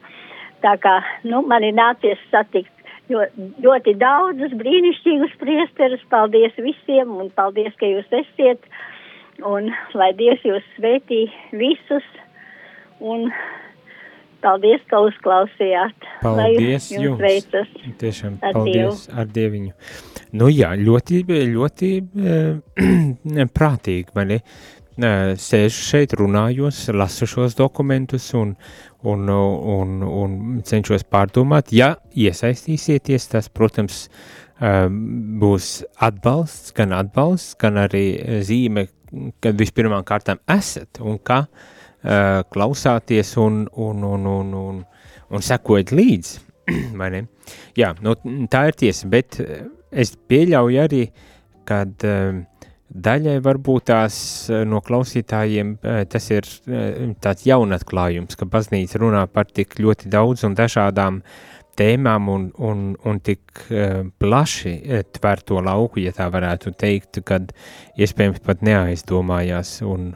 Tā 0.61 0.75
kā, 0.83 0.99
nu, 1.25 1.41
man 1.47 1.65
ir 1.65 1.73
nācies 1.77 2.21
satikt 2.29 2.73
ļoti 3.09 3.95
daudzus 3.97 4.53
brīnišķīgus 4.59 5.37
priesterus. 5.41 6.03
Paldies 6.11 6.55
visiem 6.59 7.15
un 7.17 7.31
paldies, 7.35 7.73
ka 7.79 7.89
jūs 7.89 8.13
esiet. 8.21 8.63
Un 9.45 9.71
lai 9.93 10.11
Dievs 10.17 10.43
jūs 10.45 10.65
svētī 10.75 11.27
visus. 11.53 12.05
Un 12.99 13.29
paldies, 14.43 14.81
ka 14.91 14.99
uzklausījāt. 15.05 16.07
Lai 16.25 16.47
Paldies 16.53 16.89
jums 16.93 17.05
jums. 17.05 17.21
veicas. 17.21 17.75
Tiešām 18.01 18.39
Ar 18.41 18.57
paldies 18.57 19.05
ar 19.13 19.29
Dieviņu. 19.33 19.75
Nu 20.39 20.49
jā, 20.51 20.73
ļoti, 20.79 21.21
ļoti 21.53 21.91
eh, 22.33 23.45
prātīgi 23.57 24.17
mani 24.17 24.41
sēžu 24.97 25.83
šeit, 25.85 26.15
runājos, 26.17 26.87
lasu 26.89 27.27
šos 27.29 27.53
dokumentus 27.53 28.31
un, 28.33 28.55
un, 29.05 29.29
un, 29.29 29.91
un 30.01 30.35
cenšos 30.65 31.05
pārdomāt. 31.05 31.69
Ja 31.69 31.91
iesaistīsieties, 32.17 33.29
tas, 33.35 33.51
protams, 33.53 34.07
eh, 34.57 34.85
būs 34.89 35.71
atbalsts, 36.01 36.73
gan 36.77 36.97
atbalsts, 36.97 37.55
gan 37.61 37.77
arī 37.85 38.05
zīme, 38.47 38.87
kad 39.39 39.55
vispirmām 39.59 40.03
kārtām 40.03 40.41
esat 40.51 40.99
un 40.99 41.21
kā 41.23 41.45
uh, 41.45 41.73
klausāties 42.03 43.33
un, 43.41 43.63
un, 43.73 44.03
un, 44.05 44.27
un, 44.33 44.53
un, 44.59 44.83
un 45.29 45.47
sekojat 45.47 45.95
līdzi. 45.95 46.43
Jā, 47.81 47.93
nu, 48.03 48.13
tā 48.51 48.67
ir 48.69 48.77
tiesa, 48.77 49.07
bet 49.09 49.39
es 49.91 50.13
pieļauju 50.29 50.83
arī, 50.83 51.03
uh, 51.07 51.25
daļai 52.87 53.37
varbūt 53.43 53.89
tās 53.91 54.17
no 54.67 54.79
klausītājiem 54.83 55.75
tas 56.11 56.31
ir 56.31 56.47
tāds 57.23 57.45
jaunatklājums, 57.47 58.39
ka 58.39 58.47
baznīca 58.47 59.01
runā 59.03 59.27
par 59.31 59.49
tik 59.51 59.77
ļoti 59.81 60.11
daudz 60.13 60.45
un 60.47 60.55
dažādām 60.57 61.21
tēmām 61.77 62.29
un, 62.33 62.47
un, 62.63 62.87
un 63.05 63.19
tik 63.21 63.67
plaši 64.17 65.03
tver 65.13 65.43
to 65.45 65.61
lauku, 65.61 66.01
ja 66.01 66.13
tā 66.15 66.25
varētu 66.33 66.73
teikt, 66.73 67.21
kad 67.27 67.51
iespējams 67.99 68.41
pat 68.45 68.63
neaizdomājās 68.65 69.81
un, 69.85 70.13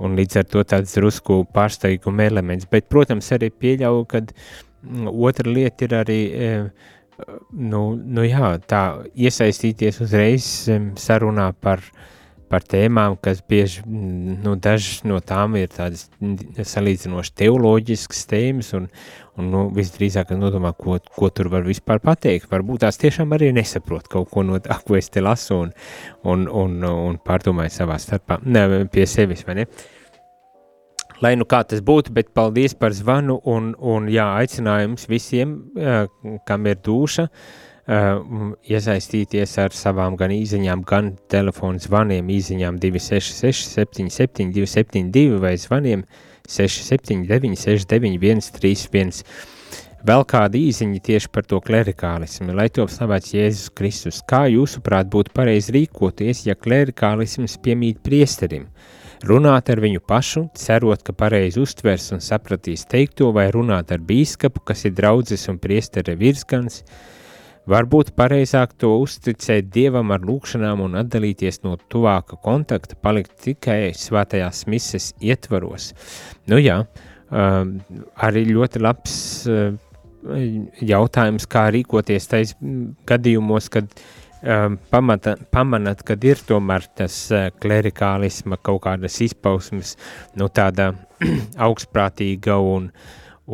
un 0.00 0.16
līdz 0.18 0.40
ar 0.40 0.48
to 0.48 0.64
tāds 0.64 0.96
drusku 0.96 1.42
pārsteiguma 1.54 2.26
elements. 2.30 2.68
Bet, 2.70 2.88
protams, 2.92 3.30
arī 3.36 3.50
pieļauju, 3.52 4.06
kad 4.10 4.32
mm, 4.32 5.10
otra 5.10 5.50
lieta 5.50 5.86
ir 5.86 5.96
arī, 6.00 6.20
eh, 6.32 7.26
nu, 7.52 7.82
nu 8.00 8.24
jā, 8.24 8.54
tā 8.70 8.84
iesaistīties 9.12 10.00
uzreiz 10.06 10.46
sarunā 11.00 11.50
par, 11.60 11.84
par 12.50 12.64
tēmām, 12.66 13.14
kas 13.22 13.40
bieži, 13.46 13.84
mm, 13.86 14.40
nu, 14.44 14.56
dažas 14.58 15.04
no 15.06 15.20
tām 15.22 15.54
ir 15.60 15.70
tādas 15.70 16.08
salīdzinoši 16.72 17.34
teoloģiskas 17.38 18.24
tēmas, 18.30 18.72
un, 18.78 18.88
un 19.38 19.52
nu, 19.52 19.62
visdrīzāk 19.76 20.34
nodomā, 20.34 20.72
ko, 20.78 20.98
ko 21.16 21.30
tur 21.34 21.52
var 21.52 21.62
vispār 21.66 22.02
pateikt. 22.02 22.50
Varbūt 22.50 22.82
tās 22.84 22.98
tiešām 23.00 23.36
arī 23.36 23.52
nesaprot 23.54 24.10
kaut 24.10 24.32
ko 24.34 24.44
no 24.46 24.58
tā, 24.62 24.80
ko 24.86 24.98
es 24.98 25.12
te 25.14 25.22
lasu, 25.22 25.62
un, 25.62 25.72
un, 26.26 26.44
un, 26.64 26.76
un 26.90 27.22
pārdomāju 27.22 27.76
savā 27.78 28.00
starpā, 28.02 28.40
ne, 28.42 28.84
pie 28.90 29.06
sevis, 29.10 29.46
vai 29.46 29.62
ne? 29.62 29.70
Lai 31.20 31.34
nu 31.36 31.44
kā 31.44 31.60
tas 31.68 31.82
būtu, 31.84 32.14
bet 32.16 32.30
paldies 32.34 32.72
par 32.80 32.94
zvanu 32.96 33.42
un, 33.52 33.74
un 33.76 34.06
jā, 34.08 34.24
aicinājums 34.40 35.04
visiem, 35.10 35.58
uh, 35.76 36.38
kam 36.48 36.64
ir 36.70 36.80
dūša, 36.80 37.26
uh, 37.28 37.69
iesaistīties 37.88 39.56
ar 39.58 39.72
savām 39.74 40.16
gan 40.20 40.30
īziņām, 40.34 40.82
gan 40.86 41.14
telefonu 41.30 41.80
zvaniem, 41.80 42.28
īziņām 42.28 42.78
266 42.82 43.72
77 43.76 44.52
272 44.52 45.40
vai 45.40 45.56
zvaniem 45.58 46.04
679 46.48 47.56
69 47.56 48.44
131. 48.50 49.24
Vēl 50.00 50.22
kāda 50.24 50.56
īziņa 50.56 51.00
tieši 51.04 51.28
par 51.28 51.44
to 51.44 51.58
klerikālismu, 51.60 52.54
lai 52.56 52.70
to 52.72 52.86
slavēts 52.88 53.34
Jēzus 53.34 53.72
Kristus. 53.76 54.22
Kā 54.24 54.46
jūsuprāt 54.48 55.10
būtu 55.12 55.34
pareizi 55.36 55.74
rīkoties, 55.76 56.46
ja 56.46 56.56
klerikālisms 56.56 57.58
piemīt 57.60 58.00
priesterim? 58.00 58.70
Runāt 59.28 59.68
ar 59.68 59.82
viņu 59.84 60.00
pašu, 60.00 60.46
cerot, 60.56 61.02
ka 61.04 61.12
pareizi 61.12 61.60
uztvers 61.60 62.06
un 62.16 62.24
sapratīs 62.24 62.86
teikto, 62.88 63.28
vai 63.36 63.50
runāt 63.52 63.92
ar 63.92 64.00
bīskapu, 64.00 64.62
kas 64.64 64.86
ir 64.88 64.94
draudzes 64.96 65.44
un 65.52 65.60
priestere 65.60 66.14
virsgans, 66.16 66.80
varbūt 67.68 68.14
pareizāk 68.16 68.72
to 68.80 68.92
uzticēt 69.02 69.68
Dievam 69.74 70.12
ar 70.14 70.24
lūkšanām 70.26 70.84
un 70.86 70.96
atdalīties 71.02 71.62
no 71.66 71.76
tuvāka 71.92 72.38
kontakta, 72.40 72.96
palikt 72.96 73.36
tikai 73.44 73.92
svētajās 73.96 74.64
mises 74.70 75.12
ietvaros. 75.20 75.92
Nu 76.50 76.60
jā, 76.60 76.82
um, 77.30 77.76
arī 78.16 78.46
ļoti 78.50 78.82
labs 78.82 79.14
uh, 79.50 79.74
jautājums, 80.84 81.46
kā 81.48 81.68
rīkoties 81.74 82.28
tais 82.30 82.54
gadījumos, 83.08 83.70
kad 83.72 83.88
um, 84.42 84.78
pamata, 84.92 85.36
pamanat, 85.52 86.04
kad 86.06 86.24
ir 86.24 86.42
tomēr 86.46 86.86
tas 86.96 87.22
uh, 87.34 87.48
klerikālisma 87.62 88.60
kaut 88.62 88.84
kādas 88.86 89.20
izpausmes, 89.24 89.96
nu 90.40 90.50
tāda 90.52 90.92
augstprātīga 91.68 92.58
un, 92.60 92.90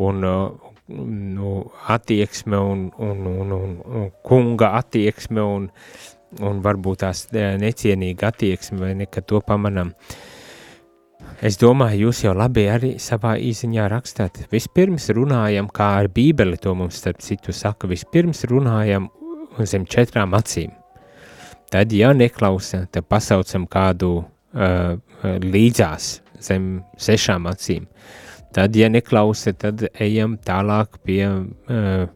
un 0.07 0.27
uh, 0.27 0.66
nu, 0.87 1.71
attieksme 1.87 2.57
un, 2.57 2.91
un, 2.97 3.25
un, 3.25 3.51
un, 3.51 3.75
un 3.85 4.09
kunga 4.23 4.71
attieksme 4.79 5.43
un, 5.43 5.67
un 6.39 6.63
varbūt 6.63 7.03
tās 7.03 7.25
eh, 7.33 7.55
necienīga 7.59 8.31
attieksme, 8.31 8.79
vai 8.85 8.93
ne, 8.95 9.07
ka 9.11 9.21
to 9.21 9.41
pamanam. 9.45 9.93
Es 11.43 11.59
domāju, 11.61 12.07
jūs 12.07 12.23
jau 12.23 12.33
labi 12.33 12.65
arī 12.71 12.95
savā 13.01 13.35
īsiņā 13.37 13.85
rakstāt. 13.91 14.45
Vispirms 14.51 15.09
runājam, 15.13 15.67
kā 15.69 15.91
ar 15.99 16.09
bībeli 16.13 16.57
to 16.61 16.73
mums 16.77 16.97
starp 17.01 17.21
citu 17.21 17.53
saka, 17.53 17.89
vispirms 17.89 18.45
runājam 18.49 19.09
zem 19.65 19.85
četrām 19.85 20.33
acīm. 20.37 20.71
Tad, 21.69 21.91
ja 21.91 22.13
neklausa, 22.15 22.85
tad 22.91 23.09
pasaucam 23.11 23.67
kādu 23.67 24.11
uh, 24.23 24.95
līdzās 25.43 26.21
zem 26.41 26.79
sešām 26.97 27.49
acīm. 27.51 27.87
Tad, 28.55 28.75
ja 28.75 28.87
neklausa, 28.89 29.53
tad 29.53 29.83
ejam 29.99 30.37
tālāk 30.45 30.99
pie 31.05 31.23
uh, 31.27 32.07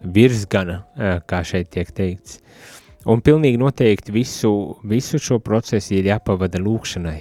virsgana, 0.00 0.80
uh, 0.96 1.18
kā 1.28 1.42
šeit 1.46 1.70
tiek 1.74 1.92
teikts. 1.94 2.40
Un 3.04 3.20
pilnīgi 3.20 3.60
noteikti 3.60 4.14
visu, 4.14 4.50
visu 4.88 5.20
šo 5.20 5.38
procesu 5.44 5.92
ir 5.98 6.08
jāpavada 6.08 6.60
lūkšanai, 6.62 7.18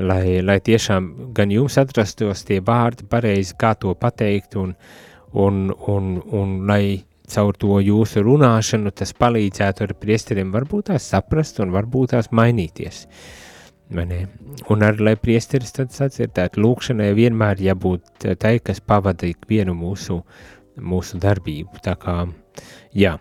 lai, 0.00 0.22
lai 0.40 0.56
tiešām 0.64 1.10
gan 1.36 1.52
jums 1.52 1.76
atrastos 1.80 2.46
tie 2.48 2.62
vārdi 2.64 3.04
pareizi, 3.10 3.52
kā 3.60 3.74
to 3.76 3.92
pateikt, 4.00 4.56
un, 4.56 4.72
un, 5.36 5.68
un, 5.92 6.16
un 6.40 6.56
lai 6.68 7.04
caur 7.28 7.56
to 7.58 7.80
jūsu 7.82 8.22
runāšanu 8.24 8.92
tas 8.96 9.12
palīdzētu 9.18 9.86
ar 9.86 9.94
priesteriem 10.00 10.52
varbūt 10.54 10.92
tās 10.92 11.08
saprast 11.12 11.60
un 11.60 11.74
varbūt 11.74 12.14
tās 12.14 12.30
mainīties. 12.30 13.04
Un 13.94 14.82
arī, 14.82 15.04
lai 15.10 15.14
priesteris 15.20 15.74
tad 15.76 15.94
sacirdētu, 15.94 16.58
lūkšanai 16.62 17.12
vienmēr 17.14 17.62
jābūt 17.68 18.26
tai, 18.42 18.56
kas 18.58 18.82
pavada 18.82 19.28
ikvienu 19.30 19.76
mūsu, 19.78 20.18
mūsu 20.82 21.20
darbību. 21.22 21.82
Tā 21.84 21.94
kā, 22.00 22.18
jā. 22.96 23.16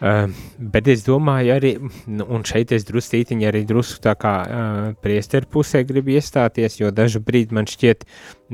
Uh, 0.00 0.30
bet 0.56 0.86
es 0.88 1.02
domāju, 1.04 1.52
arī, 1.52 1.74
nu, 2.08 2.24
un 2.32 2.44
šeit 2.48 2.70
es 2.72 2.86
drusītiņi 2.88 3.44
arī 3.44 3.60
drusku 3.68 4.00
tā 4.00 4.14
kā 4.16 4.32
uh, 4.40 4.78
priesteru 5.04 5.44
pusē 5.52 5.82
gribu 5.84 6.14
iestāties, 6.14 6.78
jo 6.80 6.88
dažu 6.88 7.20
brīdi 7.20 7.52
man 7.52 7.68
šķiet 7.68 8.06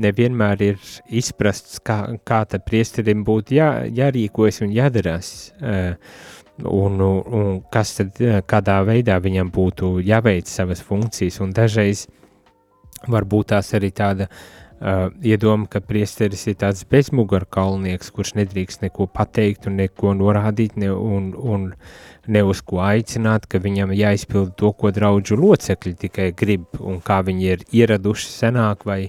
nevienmēr 0.03 0.65
ir 0.65 0.89
izprasts, 1.07 1.79
kā, 1.79 2.01
kā 2.27 2.41
tad 2.51 2.65
priesterim 2.67 3.23
būtu 3.23 3.55
jā, 3.55 3.69
jārīkojas 3.95 4.59
un 4.67 4.75
jādarās, 4.75 5.29
uh, 5.63 5.95
un, 6.65 7.01
un 7.01 7.59
kas 7.73 7.95
tad, 7.99 8.21
kādā 8.49 8.79
veidā 8.87 9.19
viņam 9.23 9.51
būtu 9.53 9.97
jāveic 10.05 10.49
savas 10.49 10.81
funkcijas, 10.85 11.41
un 11.43 11.53
dažreiz 11.53 12.07
varbūt 13.07 13.53
tās 13.53 13.73
arī 13.77 13.91
tāda 13.93 14.29
Uh, 14.77 15.09
iedoma, 15.25 15.65
ka 15.65 15.79
priesteris 15.81 16.43
ir 16.45 16.53
tāds 16.61 16.83
bezmugurkaulnieks, 16.85 18.11
kurš 18.13 18.35
nedrīkst 18.37 18.83
neko 18.83 19.07
pateikt 19.09 19.65
un 19.65 19.79
neko 19.81 20.11
norādīt 20.13 20.75
ne, 20.77 20.91
un, 20.93 21.31
un 21.33 21.63
ne 22.29 22.43
uz 22.45 22.61
ko 22.61 22.83
aicināt, 22.85 23.47
ka 23.49 23.57
viņam 23.57 23.95
jāizpilda 23.97 24.53
to, 24.53 24.69
ko 24.77 24.91
draudžu 24.93 25.39
locekļi 25.41 25.95
tikai 26.03 26.27
grib 26.37 26.77
un 26.77 27.01
kā 27.01 27.23
viņi 27.25 27.49
ir 27.55 27.65
ieraduši 27.73 28.29
senāk 28.29 28.85
vai, 28.85 28.99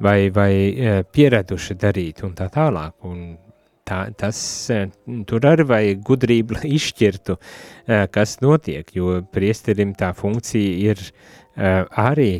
vai, 0.00 0.30
vai 0.32 0.50
uh, 0.72 1.02
pieraduši 1.04 1.76
darīt 1.84 2.24
un 2.24 2.32
tā 2.40 2.48
tālāk. 2.56 2.96
Un 3.04 3.34
tā, 3.88 4.00
tas 4.18 4.38
uh, 4.72 4.84
tur 5.28 5.48
arī 5.48 5.66
vajag 5.70 6.04
gudrību, 6.08 6.58
lai 6.58 6.74
izšķirtu, 6.78 7.38
uh, 7.38 8.04
kas 8.14 8.38
notiek, 8.44 8.88
jo 8.96 9.18
priesterim 9.34 9.94
tā 9.98 10.12
funkcija 10.16 10.92
ir 10.92 11.02
uh, 11.04 11.84
arī 12.04 12.32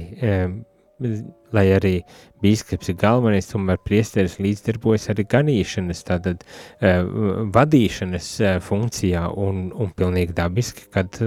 lai 1.55 1.65
arī 1.75 1.95
bīskaps 2.43 2.93
ir 2.93 2.97
galvenais, 3.01 3.49
tomēr 3.51 3.81
priesteris 3.83 4.37
līdzdarbojas 4.43 5.09
arī 5.13 5.25
ganīšanas, 5.29 6.03
tātad 6.07 6.45
vadīšanas 7.55 8.29
funkcijā 8.65 9.25
un, 9.43 9.67
un 9.75 9.91
pilnīgi 9.99 10.37
dabiski, 10.39 10.87
kad 10.95 11.19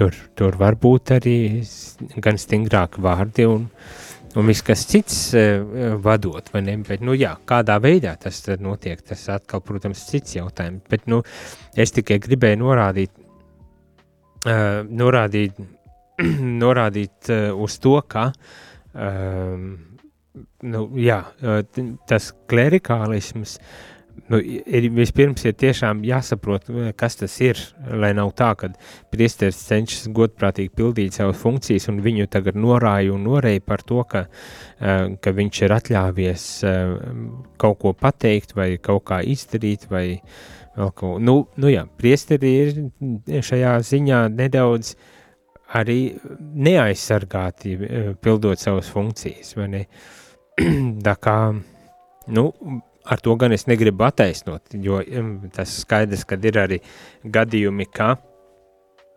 tur, 0.00 0.18
tur 0.40 0.58
var 0.60 0.78
būt 0.80 1.14
arī 1.18 1.36
gan 2.24 2.40
stingrāki 2.40 3.04
vārdi 3.04 3.46
un, 3.50 3.68
un 4.40 4.48
viss 4.50 4.64
kas 4.66 4.84
cits 4.90 5.18
uh, 5.38 5.96
vadot, 6.02 6.48
vai 6.54 6.64
ne, 6.66 6.76
bet, 6.86 7.04
nu 7.04 7.16
jā, 7.18 7.34
kādā 7.48 7.78
veidā 7.82 8.16
tas 8.20 8.42
notiek, 8.62 9.02
tas 9.06 9.28
atkal, 9.34 9.62
protams, 9.64 10.06
cits 10.10 10.36
jautājums, 10.38 10.82
bet, 10.90 11.06
nu, 11.10 11.22
es 11.76 11.94
tikai 11.94 12.18
gribēju 12.24 12.62
norādīt, 12.64 13.14
uh, 14.48 14.82
norādīt 14.88 15.58
norādīt 16.64 17.32
uh, 17.32 17.50
uz 17.58 17.78
to, 17.82 17.96
ka 18.08 18.28
um, 18.94 19.72
nu, 20.62 20.84
jā, 21.00 21.20
uh, 21.42 21.60
tas 22.08 22.30
klerikālisms 22.50 23.58
nu, 24.32 24.40
ir 24.40 24.88
vispirms 24.94 25.44
ir 25.46 25.56
tiešām 25.60 26.02
jāsaprot, 26.06 26.68
kas 27.00 27.18
tas 27.20 27.36
ir, 27.44 27.60
lai 27.90 28.12
nav 28.16 28.32
tā, 28.38 28.50
ka 28.58 28.70
priesteris 29.12 29.60
cenšas 29.68 30.10
godprātīgi 30.16 30.72
pildīt 30.76 31.18
savas 31.18 31.40
funkcijas 31.40 31.88
un 31.92 32.02
viņu 32.04 32.28
tagad 32.32 32.58
norāja 32.58 33.14
un 33.14 33.24
norēja 33.28 33.64
par 33.66 33.84
to, 33.86 34.02
ka, 34.08 34.26
uh, 34.26 35.14
ka 35.20 35.34
viņš 35.36 35.62
ir 35.66 35.76
atļāvies 35.78 36.48
uh, 36.68 36.98
kaut 37.60 37.80
ko 37.82 37.94
pateikt 37.96 38.56
vai 38.58 38.74
kaut 38.82 39.06
kā 39.10 39.22
izdarīt 39.34 39.88
vai 39.90 40.06
vēl 40.76 40.94
ko. 40.96 41.16
Nu, 41.22 41.36
nu 41.60 41.70
jā, 41.70 41.84
priesteri 41.98 42.54
ir 42.64 43.44
šajā 43.44 43.76
ziņā 43.86 44.24
nedaudz 44.34 44.94
arī 45.74 45.98
neaizsargāti 46.38 47.74
eh, 47.74 48.10
pildot 48.22 48.60
savas 48.60 48.90
funkcijas. 48.92 49.54
Tā 51.06 51.14
kā, 51.22 51.38
nu, 52.36 52.44
ar 53.04 53.20
to 53.20 53.34
gan 53.40 53.52
es 53.52 53.66
negribu 53.70 54.06
attaisnot, 54.06 54.76
jo 54.80 55.00
tas 55.54 55.80
skaidrs, 55.84 56.24
ka 56.28 56.38
ir 56.40 56.60
arī 56.66 56.80
gadījumi, 57.24 57.88
ka 57.92 58.14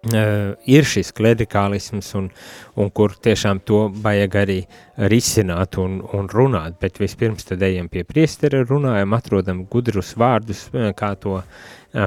Uh, 0.08 0.54
ir 0.70 0.86
šis 0.88 1.10
klerikālisms, 1.18 2.12
un, 2.16 2.28
un 2.80 2.92
kur 2.96 3.16
tiešām 3.18 3.58
to 3.66 3.88
vajag 4.06 4.36
arī 4.40 4.58
risināt 4.98 5.78
un, 5.82 6.00
un 6.18 6.30
runāt. 6.32 6.78
Bet 6.82 7.02
vispirms 7.02 7.46
tad 7.48 7.64
ejam 7.66 7.90
pie 7.92 8.04
priestera, 8.08 8.64
runājam, 8.66 9.14
atrodam 9.18 9.66
gudrus 9.70 10.16
vārdus, 10.18 10.68
kā 10.98 11.14
to 11.22 11.42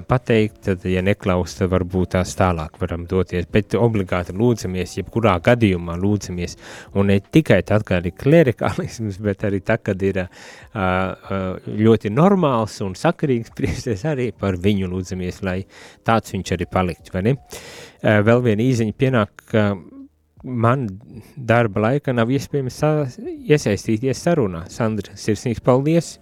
pateikt, 0.07 0.61
tad, 0.65 0.85
ja 0.85 1.01
neklaus, 1.03 1.55
tad 1.59 1.71
varbūt 1.73 2.13
tās 2.15 2.35
tālāk 2.39 2.77
varam 2.83 3.07
doties, 3.09 3.47
bet 3.51 3.75
obligāti 3.79 4.35
lūdzamies, 4.37 4.99
jebkurā 4.99 5.39
gadījumā 5.45 5.97
lūdzamies, 5.99 6.57
un 6.95 7.11
ne 7.11 7.19
tikai 7.21 7.63
tad, 7.67 7.87
kad 7.89 8.07
ir 8.07 8.15
klerikālisms, 8.21 9.19
bet 9.27 9.47
arī 9.49 9.63
tad, 9.65 9.83
kad 9.87 10.03
ir 10.05 10.23
ļoti 11.67 12.13
normāls 12.15 12.81
un 12.87 12.97
sakarīgs 12.99 13.55
priesties, 13.59 14.05
arī 14.09 14.31
par 14.37 14.61
viņu 14.61 14.91
lūdzamies, 14.93 15.41
lai 15.47 15.63
tāds 16.07 16.37
viņš 16.37 16.57
arī 16.59 16.69
palikt, 16.71 17.15
vai 17.15 17.25
ne? 17.31 17.39
Vēl 18.01 18.45
viena 18.45 18.65
īziņa 18.65 18.97
pienāk, 18.97 19.49
man 20.45 20.87
darba 21.37 21.87
laika 21.87 22.15
nav 22.15 22.31
iespējams 22.33 22.81
iesaistīties 23.51 24.23
sarunā. 24.25 24.65
Sandra, 24.73 25.17
sirsnīgs 25.19 25.63
paldies! 25.65 26.17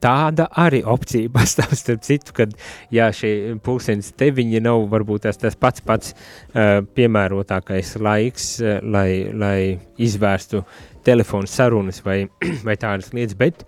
Tāda 0.00 0.46
arī 0.56 0.80
opcija 0.88 1.28
pastāv, 1.36 1.74
starp 1.76 2.04
citu, 2.06 2.32
kad 2.36 2.54
jā, 2.94 3.10
šie 3.12 3.58
pulkstenis 3.64 4.14
deviņi 4.20 4.62
nav 4.64 4.86
varbūt 4.92 5.26
tas, 5.26 5.36
tas 5.40 5.58
pats 5.60 5.84
pats 5.84 6.14
uh, 6.14 6.80
piemērotākais 6.96 7.98
laiks, 8.00 8.50
uh, 8.64 8.78
lai, 8.80 9.28
lai 9.36 9.76
izvērstu 10.00 10.62
telefonu 11.04 11.50
sarunas 11.50 12.00
vai, 12.06 12.22
vai 12.66 12.78
tādas 12.80 13.12
lietas, 13.12 13.36
bet 13.36 13.66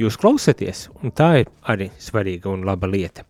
jūs 0.00 0.16
klausaties, 0.16 0.86
un 1.04 1.12
tā 1.12 1.32
ir 1.42 1.52
arī 1.68 1.92
svarīga 2.00 2.48
un 2.48 2.64
laba 2.64 2.88
lieta. 2.88 3.28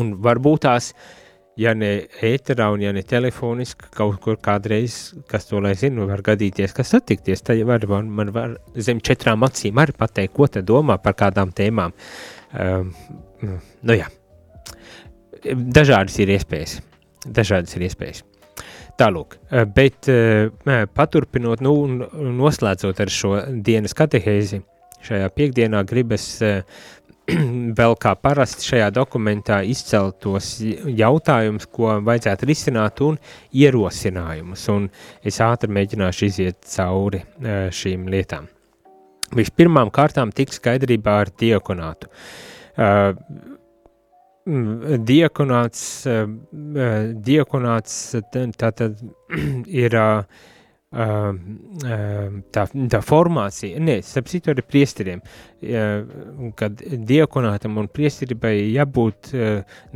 Un 0.00 0.16
varbūt 0.24 0.64
tās 0.64 0.94
uh, 0.94 1.27
ja 1.58 1.74
ne 1.74 1.90
ēterā 2.24 2.68
un 2.72 2.82
ja 2.82 2.92
ne 2.94 3.02
telefoniski, 3.06 3.90
kaut 3.94 4.20
kur 4.22 4.38
kādreiz, 4.42 4.98
kas 5.30 5.48
to 5.50 5.60
lai 5.62 5.74
zinu, 5.78 6.06
var 6.08 6.22
gadīties, 6.26 6.74
kas 6.76 6.94
satikties, 6.94 7.42
tad 7.46 7.60
var, 7.66 7.86
man, 7.90 8.12
man 8.14 8.32
var 8.34 8.56
zem 8.78 9.02
četrām 9.04 9.46
acīm 9.46 9.80
arī 9.82 9.96
pateikt, 9.98 10.34
ko 10.36 10.46
te 10.46 10.62
domā 10.62 10.98
par 11.02 11.18
kādām 11.18 11.52
tēmām. 11.56 11.94
Um, 12.58 12.94
nu 13.82 13.98
jā, 13.98 14.08
dažādas 15.78 16.18
ir 16.22 16.34
iespējas, 16.36 16.78
dažādas 17.26 17.74
ir 17.76 17.88
iespējas. 17.88 18.24
Tālūk, 18.98 19.36
bet 19.74 20.08
uh, 20.10 20.48
paturpinot, 20.94 21.62
nu, 21.62 21.74
noslēdzot 22.38 23.02
ar 23.04 23.12
šo 23.14 23.36
dienas 23.62 23.94
katehēzi, 23.98 24.58
šajā 25.06 25.28
piekdienā 25.34 25.84
gribas 25.86 26.24
uh, 26.42 26.64
vēl 27.78 27.96
kā 28.00 28.14
parasti 28.18 28.66
šajā 28.70 28.88
dokumentā 28.94 29.60
izceltos 29.66 30.56
jautājumus, 30.62 31.68
ko 31.70 31.98
vajadzētu 32.06 32.48
risināt 32.48 33.02
un 33.04 33.18
ierosinājumus, 33.52 34.68
un 34.72 34.88
es 35.26 35.40
ātri 35.44 35.72
mēģināšu 35.76 36.28
iziet 36.28 36.62
cauri 36.72 37.20
e, 37.20 37.58
šīm 37.74 38.08
lietām. 38.12 38.48
Vispirmām 39.36 39.90
kārtām 39.92 40.32
tik 40.32 40.54
skaidrībā 40.56 41.18
ar 41.24 41.30
diekonātu. 41.36 42.08
Uh, 42.78 43.10
diekonāts, 45.04 45.82
uh, 46.08 46.30
diekonāts 47.26 47.96
tātad 48.32 49.02
ir 49.84 49.98
uh, 50.92 51.28
tā, 52.54 52.64
tā 52.94 53.00
formācija, 53.04 53.80
nē, 53.82 53.98
starp 54.06 54.30
citu 54.32 54.52
arī 54.52 54.64
priesteriem, 54.64 55.22
kad 56.58 56.82
diekonātam 57.10 57.80
un 57.82 57.88
priestiribai 57.90 58.54
jābūt 58.70 59.32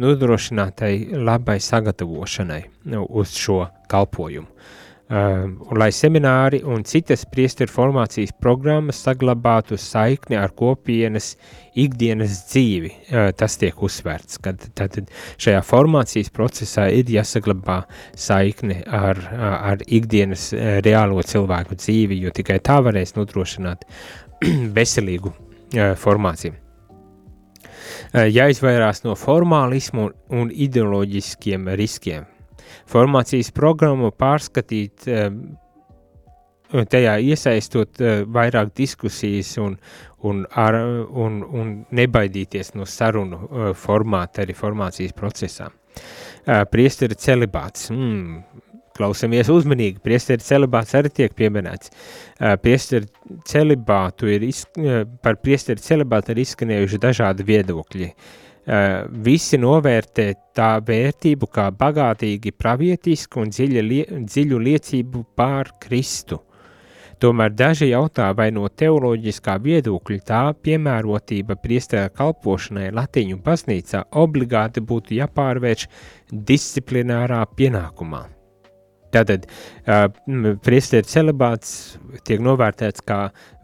nodrošinātai 0.02 0.94
labai 1.22 1.58
sagatavošanai 1.62 2.62
nu, 2.92 3.04
uz 3.06 3.36
šo 3.38 3.64
kalpojumu. 3.92 4.48
Um, 5.12 5.56
un 5.68 5.78
lai 5.80 5.90
semināri 5.94 6.62
un 6.64 6.84
citas 6.88 7.24
priesteru 7.28 7.72
formācijas 7.72 8.32
programmas 8.40 9.02
saglabātu 9.04 9.76
saikni 9.80 10.38
ar 10.40 10.54
kopienas 10.56 11.34
ikdienas 11.78 12.38
dzīvi. 12.50 12.92
Uh, 13.10 13.28
tas 13.36 13.58
tiek 13.60 13.76
uzsvērts, 13.84 14.40
ka 14.42 14.54
tātad 14.62 15.12
šajā 15.42 15.60
formācijas 15.68 16.32
procesā 16.34 16.88
ir 16.94 17.12
jāsaglabā 17.12 17.82
saikne 18.16 18.80
ar, 18.86 19.20
ar 19.42 19.84
ikdienas 19.86 20.48
uh, 20.56 20.80
reālo 20.84 21.22
cilvēku 21.26 21.78
dzīvi, 21.80 22.22
jo 22.24 22.32
tikai 22.34 22.60
tā 22.64 22.80
varēs 22.84 23.16
nodrošināt 23.18 23.86
veselīgu 24.78 25.36
formāciju. 25.72 26.58
Jāizvairās 28.12 29.06
no 29.06 29.14
formālismu 29.16 30.10
un 30.36 30.50
ideoloģiskiem 30.52 31.70
riskiem 31.80 32.26
formācijas 32.90 33.52
programmu 33.54 34.12
pārskatīt, 34.18 35.06
eh, 35.08 35.28
tajā 36.72 37.18
iesaistot 37.20 38.00
eh, 38.00 38.24
vairāk 38.24 38.72
diskusijas 38.78 39.54
un, 39.62 39.76
un, 40.28 40.44
ar, 40.56 40.78
un, 41.24 41.42
un 41.44 41.72
nebaidīties 41.92 42.74
no 42.78 42.88
sarunu 42.88 43.44
eh, 43.44 43.70
formāta 43.78 44.46
arī 44.46 44.56
formācijas 44.56 45.16
procesā. 45.16 45.70
Priesteri 46.42 47.14
celibāts. 47.20 47.90
Mm, 47.92 48.40
klausamies 48.96 49.50
uzmanīgi, 49.52 50.00
priesteri 50.02 50.42
celibāts 50.42 50.96
arī 50.98 51.12
tiek 51.14 51.34
pieminēts. 51.36 51.92
Priesteri 52.64 53.06
celibātu 53.48 54.26
ir, 54.32 54.48
iz, 54.48 54.64
par 55.22 55.38
priesteri 55.44 55.84
celibātu 55.84 56.32
ir 56.34 56.40
izskanējuši 56.42 57.00
dažādi 57.04 57.46
viedokļi. 57.46 58.08
Uh, 58.08 58.41
visi 59.24 59.58
novērtē 59.58 60.26
tā 60.54 60.76
vērtību 60.86 61.48
kā 61.50 61.70
bagātīgi 61.74 62.52
pravietisku 62.54 63.42
un 63.42 63.50
dziļa 63.50 63.82
lie, 63.82 64.04
dziļu 64.22 64.58
liecību 64.68 65.24
pār 65.34 65.72
Kristu. 65.82 66.38
Tomēr 67.22 67.52
daži 67.54 67.92
jautā, 67.92 68.32
vai 68.34 68.48
no 68.50 68.66
teoloģiskā 68.66 69.54
viedokļa 69.62 70.22
tā 70.26 70.42
piemērotība 70.58 71.54
priestēra 71.62 72.10
kalpošanai 72.10 72.88
Latīņu 72.90 73.38
baznīcā 73.44 74.04
obligāti 74.18 74.82
būtu 74.82 75.14
jāpārvērš 75.20 75.86
disciplinārā 76.32 77.44
pienākumā. 77.54 78.24
Tātad 79.12 79.44
uh, 79.46 80.08
priesteru 80.64 81.06
celibāts 81.06 81.98
tiek 82.26 82.42
novērtēts 82.42 83.04
kā 83.06 83.20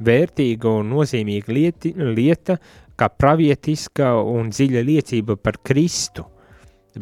vērtīga 0.06 0.76
un 0.78 0.92
nozīmīga 0.92 1.54
lieti, 1.56 1.94
lieta, 1.96 2.58
kā 2.98 3.08
pravietiska 3.14 4.12
un 4.18 4.50
dziļa 4.52 4.82
liecība 4.86 5.38
par 5.40 5.60
Kristu, 5.64 6.26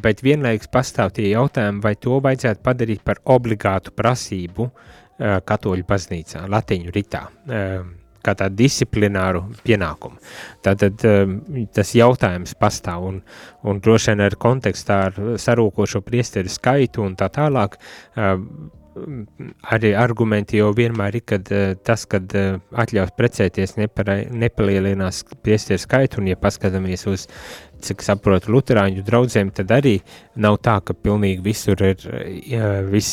bet 0.02 0.22
vienlaikus 0.24 0.70
pastāv 0.72 1.14
tie 1.16 1.30
jautājumi, 1.30 1.82
vai 1.84 1.94
to 2.00 2.18
vajadzētu 2.24 2.64
padarīt 2.64 3.04
par 3.06 3.22
obligātu 3.36 3.94
prasību 3.96 4.66
uh, 4.68 5.38
katoļu 5.46 5.86
baznīcā, 5.88 6.44
latiņu 6.52 6.92
ritā, 6.94 7.22
uh, 7.26 7.86
kā 8.26 8.34
tādu 8.36 8.58
disciplināru 8.58 9.44
pienākumu. 9.64 10.18
Tātad 10.66 11.04
um, 11.08 11.36
tas 11.72 11.94
jautājums 11.96 12.56
pastāv 12.58 13.06
un, 13.12 13.20
un 13.64 13.80
droši 13.80 14.12
vien 14.12 14.26
ar 14.26 14.36
kontekstā 14.42 15.02
ar 15.08 15.20
sarūkošo 15.40 16.02
priesteru 16.04 16.52
skaitu 16.52 17.06
un 17.06 17.16
tā 17.16 17.30
tālāk, 17.32 17.78
arī 19.74 19.92
argumenti 19.98 20.60
jau 20.60 20.70
vienmēr 20.76 21.18
ir, 21.18 21.24
kad 21.28 21.50
uh, 21.54 21.74
tas, 21.86 22.04
kad 22.10 22.32
uh, 22.36 22.58
atļaus 22.78 23.12
precēties, 23.16 23.76
nepara, 23.80 24.18
nepalielinās 24.30 25.22
priestieru 25.44 25.82
skaitu, 25.82 26.20
un 26.22 26.30
ja 26.30 26.38
paskatāmies 26.40 27.06
uz, 27.10 27.26
cik 27.86 28.04
saprotu, 28.04 28.52
luterāņu 28.54 29.04
draudzēm, 29.06 29.50
tad 29.56 29.72
arī 29.76 29.96
nav 30.42 30.60
tā, 30.64 30.78
ka 30.84 30.96
pilnīgi 30.96 31.44
visur 31.44 31.82
ir, 31.86 32.06
uh, 32.06 32.78
vis, 32.90 33.10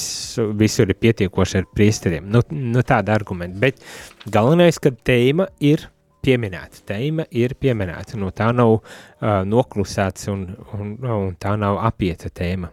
visur 0.59 0.91
ir 0.91 0.99
pietiekoši 0.99 1.61
ar 1.61 1.71
priesteriem. 1.73 2.29
Nu, 2.31 2.43
nu 2.51 2.85
tāda 2.87 3.15
argumenta, 3.17 3.59
bet 3.63 3.83
galvenais, 4.31 4.79
ka 4.81 4.93
tēma 4.93 5.49
ir 5.63 5.89
pieminēta, 6.23 6.85
tēma 6.93 7.27
ir 7.35 7.57
pieminēta, 7.59 8.19
no 8.21 8.31
tā 8.35 8.53
nav 8.55 8.77
uh, 8.77 9.41
noklusēts 9.47 10.31
un, 10.31 10.47
un, 10.77 10.95
un 11.03 11.35
tā 11.39 11.57
nav 11.59 11.81
apieta 11.83 12.31
tēma 12.31 12.71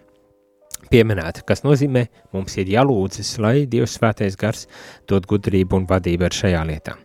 pieminēta, 0.91 1.45
kas 1.47 1.65
nozīmē, 1.67 2.07
mums 2.35 2.57
ir 2.61 2.73
jālūdzas, 2.75 3.37
lai 3.43 3.65
Dievs 3.71 3.97
svētais 3.99 4.37
gars 4.41 4.67
dod 5.09 5.29
gudrību 5.31 5.81
un 5.81 5.89
vadību 5.91 6.29
ar 6.29 6.37
šajā 6.43 6.65
lietā. 6.73 6.97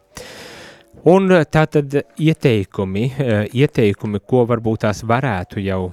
Un 1.06 1.30
eh, 1.30 1.44
tā 1.46 1.68
tad 1.70 1.94
ieteikumi, 2.18 3.04
eh, 3.22 3.44
ieteikumi, 3.62 4.24
ko 4.26 4.42
varbūt 4.50 4.88
tās 4.88 5.04
varētu 5.06 5.62
jau, 5.62 5.84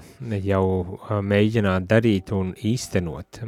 jau 0.40 0.64
eh, 0.80 1.18
mēģināt 1.20 1.88
darīt 1.90 2.32
un 2.32 2.54
īstenot. 2.56 3.42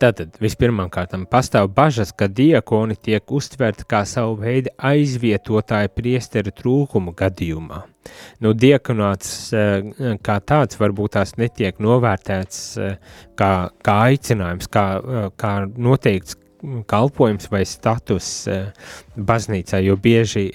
Tātad 0.00 0.38
vispirmām 0.42 0.90
kārtām 0.92 1.26
pastāv 1.30 1.70
bažas, 1.74 2.12
ka 2.12 2.28
diakoni 2.28 2.96
tiek 2.96 3.32
uztverti 3.32 3.86
kā 3.88 4.04
savu 4.08 4.38
veidu 4.42 4.72
aizvietotāju 4.76 5.92
priesteru 5.96 6.54
trūkumu 6.56 7.14
gadījumā. 7.16 7.84
Nu, 8.44 8.52
diakonāts 8.54 9.30
eh, 9.56 10.16
kā 10.24 10.38
tāds 10.44 10.78
varbūt 10.80 11.16
tās 11.16 11.36
netiek 11.40 11.80
novērtēts 11.82 12.60
eh, 12.78 12.98
kā, 13.38 13.52
kā 13.84 13.96
aicinājums, 14.10 14.70
kā, 14.72 14.86
eh, 15.00 15.30
kā 15.40 15.54
noteikts 15.76 16.38
kalpojums 16.90 17.50
vai 17.52 17.62
status 17.68 18.28
baznīcā, 19.16 19.80
jo 19.84 19.96
bieži 19.96 20.46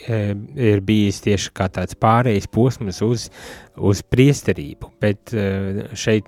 ir 0.55 0.81
bijis 0.85 1.21
tieši 1.25 1.51
kā 1.57 1.67
tāds 1.73 1.97
pārējais 1.99 2.49
posms 2.51 3.01
uz 3.05 3.27
uz 3.79 4.01
priesterību, 4.03 4.89
bet 5.01 5.31
eh, 5.33 5.81
šeit 5.97 6.27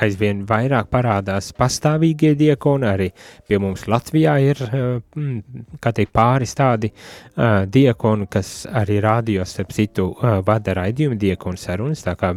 aizvien 0.00 0.44
vairāk 0.46 0.88
parādās 0.92 1.50
pastāvīgie 1.56 2.34
diekoni, 2.38 2.86
arī 2.86 3.08
pie 3.48 3.58
mums 3.62 3.86
Latvijā 3.90 4.36
ir, 4.44 4.60
mm, 4.70 5.40
kā 5.82 5.92
teikt, 5.96 6.12
pāris 6.16 6.54
tādi 6.56 6.88
uh, 6.92 7.64
diekoni, 7.68 8.28
kas 8.30 8.50
arī 8.70 9.00
rādījos, 9.04 9.52
starp 9.56 9.74
citu, 9.74 10.06
uh, 10.14 10.38
vada 10.46 10.76
raidījumu 10.78 11.18
diekonu 11.20 11.60
sarunas, 11.60 12.04
tā 12.06 12.14
kā 12.18 12.32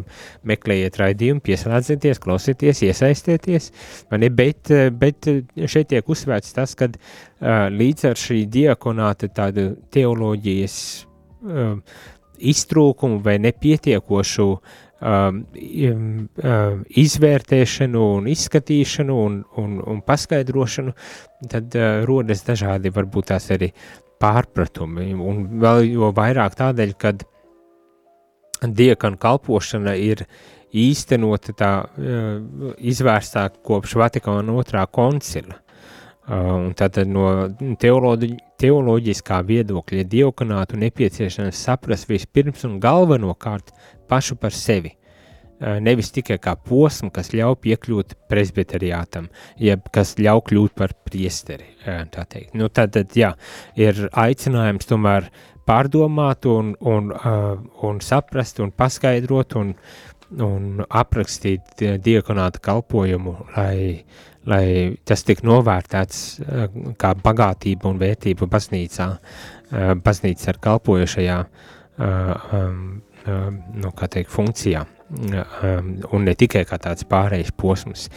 meklējiet 0.49 0.99
raidījumu, 0.99 1.43
pieslēdzieties, 1.45 2.21
klausieties, 2.23 2.83
iesaistieties, 2.89 3.71
bet, 4.11 4.73
bet 4.99 5.29
šeit 5.69 5.91
tiek 5.93 6.09
uzsvērts 6.09 6.55
tas, 6.57 6.75
ka 6.79 6.89
uh, 6.89 7.28
līdz 7.39 8.09
ar 8.09 8.19
šī 8.19 8.43
diekonāta 8.51 9.29
tādu 9.31 9.71
teoloģijas 9.93 10.75
uh, 11.47 11.77
iztrūkumu 12.39 13.19
vai 13.23 13.37
nepietiekošu 13.43 14.47
um, 14.49 15.39
um, 15.47 16.83
izvērtēšanu 17.03 18.03
un 18.17 18.29
izskatīšanu 18.31 19.17
un, 19.23 19.39
un, 19.61 19.79
un 19.79 20.03
paskaidrošanu, 20.05 20.93
tad 21.51 21.75
uh, 21.79 22.03
rodas 22.07 22.43
dažādi 22.47 22.91
varbūt 22.95 23.31
tās 23.33 23.49
arī 23.55 23.71
pārpratumi. 24.19 25.11
Un 25.15 25.45
vēl 25.63 25.85
jo 25.93 26.11
vairāk 26.15 26.59
tādēļ, 26.59 26.95
kad 26.99 27.23
diekanu 28.59 29.19
kalpošana 29.19 29.95
ir 29.95 30.25
īstenota 30.75 31.55
tā 31.57 31.73
uh, 31.87 32.75
izvērstā 32.77 33.47
kopš 33.65 33.95
Vatikāna 34.03 34.59
otrā 34.59 34.85
koncila. 34.91 35.63
Uh, 36.29 36.51
un 36.67 36.73
tātad 36.77 37.09
no 37.09 37.25
teoloģi, 37.81 38.35
teoloģiskā 38.61 39.39
viedokļa 39.47 40.03
diakonātu 40.11 40.77
nepieciešams 40.77 41.57
saprast 41.57 42.05
vispirms 42.05 42.67
un 42.67 42.75
galvenokārt 42.83 43.71
pašu 44.11 44.37
par 44.37 44.53
sevi. 44.53 44.91
Uh, 44.93 45.79
nevis 45.81 46.13
tikai 46.13 46.37
kā 46.37 46.53
posmu, 46.53 47.09
kas 47.15 47.33
ļauj 47.33 47.57
piekļūt 47.65 48.13
presbiteriātam, 48.29 49.31
jeb 49.57 49.89
kas 49.95 50.13
ļauj 50.21 50.43
kļūt 50.51 50.77
par 50.77 50.93
priesteri. 51.09 51.71
Uh, 51.81 52.05
tā 52.13 52.27
teikt. 52.29 52.53
Nu, 52.53 52.69
tad, 52.69 52.93
tad, 52.93 53.17
jā, 53.17 53.33
ir 53.81 54.05
aicinājums 54.13 54.85
tomēr 54.85 55.31
pārdomāt 55.65 56.45
un, 56.45 56.75
un, 56.77 57.09
un 57.89 58.05
saprast 58.05 58.61
un 58.61 58.69
paskaidrot 58.69 59.57
un, 59.57 59.73
un 60.45 60.85
aprakstīt 60.85 61.81
diakonāta 62.05 62.61
kalpojumu, 62.69 63.39
lai 63.57 63.77
uh, 63.97 64.28
lai 64.49 64.65
tas 65.07 65.23
tik 65.27 65.43
novērtēts 65.47 66.21
eh, 66.43 66.79
kā 66.99 67.13
bagātība 67.23 67.89
un 67.89 67.99
vērtība 68.01 68.47
baznīcā, 68.49 69.09
eh, 69.15 69.91
baznīca 70.05 70.53
ar 70.53 70.61
kalpojošajā 70.63 71.37
eh, 71.43 72.55
um, 72.59 72.87
nu, 73.29 73.91
teikt, 73.91 74.31
funkcijā, 74.31 74.79
um, 75.11 75.89
un 76.15 76.23
ne 76.25 76.33
tikai 76.39 76.63
kā 76.65 76.79
tāds 76.81 77.05
pārējais 77.05 77.51
posms. 77.59 78.07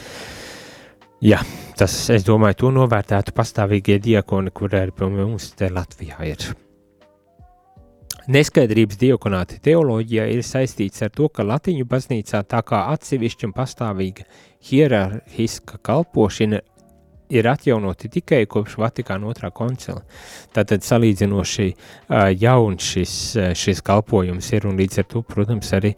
Jā, 1.23 1.43
tas, 1.79 1.97
es 2.15 2.25
domāju, 2.25 2.61
to 2.63 2.73
novērtētu 2.79 3.35
pastāvīgie 3.37 3.99
diakoni, 4.03 4.55
kur 4.55 4.73
arī 4.79 5.11
mums 5.13 5.53
te 5.59 5.69
Latvijā 5.71 6.23
ir. 6.31 6.47
Neskaidrības 8.31 9.01
diakonāti 9.01 9.57
teoloģijā 9.65 10.29
ir 10.31 10.45
saistīts 10.47 11.03
ar 11.03 11.11
to, 11.11 11.27
ka 11.27 11.43
Latviju 11.43 11.87
baznīcā 11.91 12.45
tā 12.47 12.61
kā 12.63 12.85
atsevišķa 12.93 13.49
un 13.49 13.55
pastāvīga 13.57 14.27
hierarhiska 14.69 15.81
kalpošana 15.83 16.61
ir 17.33 17.49
atjaunoti 17.49 18.11
tikai 18.13 18.45
kopš 18.47 18.77
Vatikāna 18.79 19.27
otrā 19.31 19.51
koncila. 19.51 20.05
Tātad 20.55 20.85
salīdzinoši 20.87 21.69
jauns 22.39 22.91
šis, 22.93 23.17
šis 23.59 23.83
kalpojums 23.83 24.53
ir 24.53 24.69
un 24.71 24.79
līdz 24.79 25.03
ar 25.03 25.09
to, 25.11 25.25
protams, 25.27 25.73
arī 25.75 25.95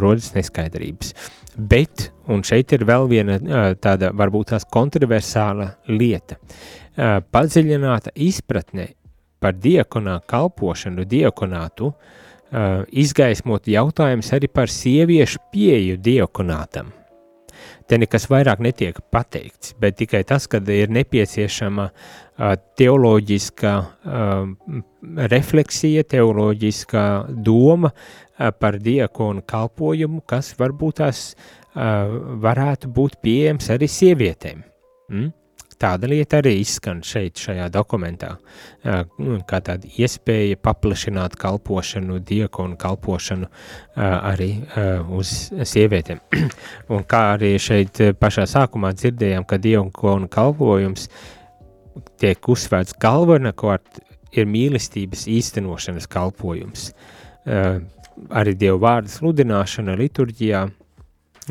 rodas 0.00 0.32
neskaidrības. 0.34 1.14
Bet, 1.58 2.10
un 2.30 2.42
šeit 2.46 2.72
ir 2.74 2.86
vēl 2.88 3.08
viena 3.10 3.38
tāda 3.82 4.10
varbūt 4.16 4.54
tās 4.54 4.66
kontroversāla 4.70 5.72
lieta, 5.90 6.38
padziļināta 7.30 8.14
izpratne 8.26 8.94
par 9.40 9.56
diakonā 9.58 10.18
kalpošanu, 10.28 11.06
diakonātu, 11.08 11.92
uh, 11.92 12.84
izgaismot 12.90 13.68
jautājums 13.70 14.32
arī 14.36 14.50
par 14.52 14.72
sieviešu 14.72 15.42
pieju 15.52 15.98
diakonātam. 16.02 16.94
Te 17.88 17.96
nekas 17.98 18.28
vairāk 18.30 18.60
netiek 18.62 18.98
pateikts, 19.10 19.72
bet 19.80 19.96
tikai 19.98 20.20
tas, 20.28 20.46
ka 20.46 20.60
ir 20.72 20.92
nepieciešama 20.94 21.88
uh, 21.88 22.54
teoloģiska 22.78 23.74
uh, 23.78 24.46
refleksija, 25.32 26.04
teoloģiska 26.04 27.04
doma 27.44 27.90
uh, 27.90 28.50
par 28.52 28.78
diakonu 28.82 29.42
kalpojumu, 29.46 30.22
kas 30.26 30.54
varbūt 30.58 31.02
tās 31.02 31.32
varētu 31.78 32.88
būt 32.90 33.20
pieejams 33.22 33.68
arī 33.70 33.86
sievietēm. 33.92 34.64
Mm? 35.12 35.28
Tāda 35.78 36.08
lieta 36.10 36.40
arī 36.42 36.56
izskan 36.58 37.04
šeit, 37.06 37.38
šajā 37.38 37.68
dokumentā, 37.70 38.32
kā 38.82 39.60
tāda 39.62 39.86
iespēja 39.86 40.58
paplašināt 40.58 41.36
kalpošanu, 41.38 42.18
diakonu 42.26 42.74
kalpošanu 42.80 43.46
arī 43.94 44.50
uz 45.14 45.34
sievietēm. 45.70 46.18
Un 46.94 47.06
kā 47.06 47.22
arī 47.36 47.52
šeit 47.62 48.02
pašā 48.18 48.48
sākumā 48.50 48.90
dzirdējām, 48.98 49.46
ka 49.46 49.60
diakonu 49.62 50.26
kalpojums 50.32 51.06
tiek 52.18 52.50
uzsvērts 52.50 52.98
galvenokārt 52.98 54.02
ir 54.34 54.50
mīlestības 54.50 55.28
īstenošanas 55.30 56.10
kalpojums. 56.10 56.90
Arī 58.34 58.54
Dievu 58.58 58.82
vārdu 58.82 59.12
sludināšana 59.12 59.94
liturģijā 59.98 60.66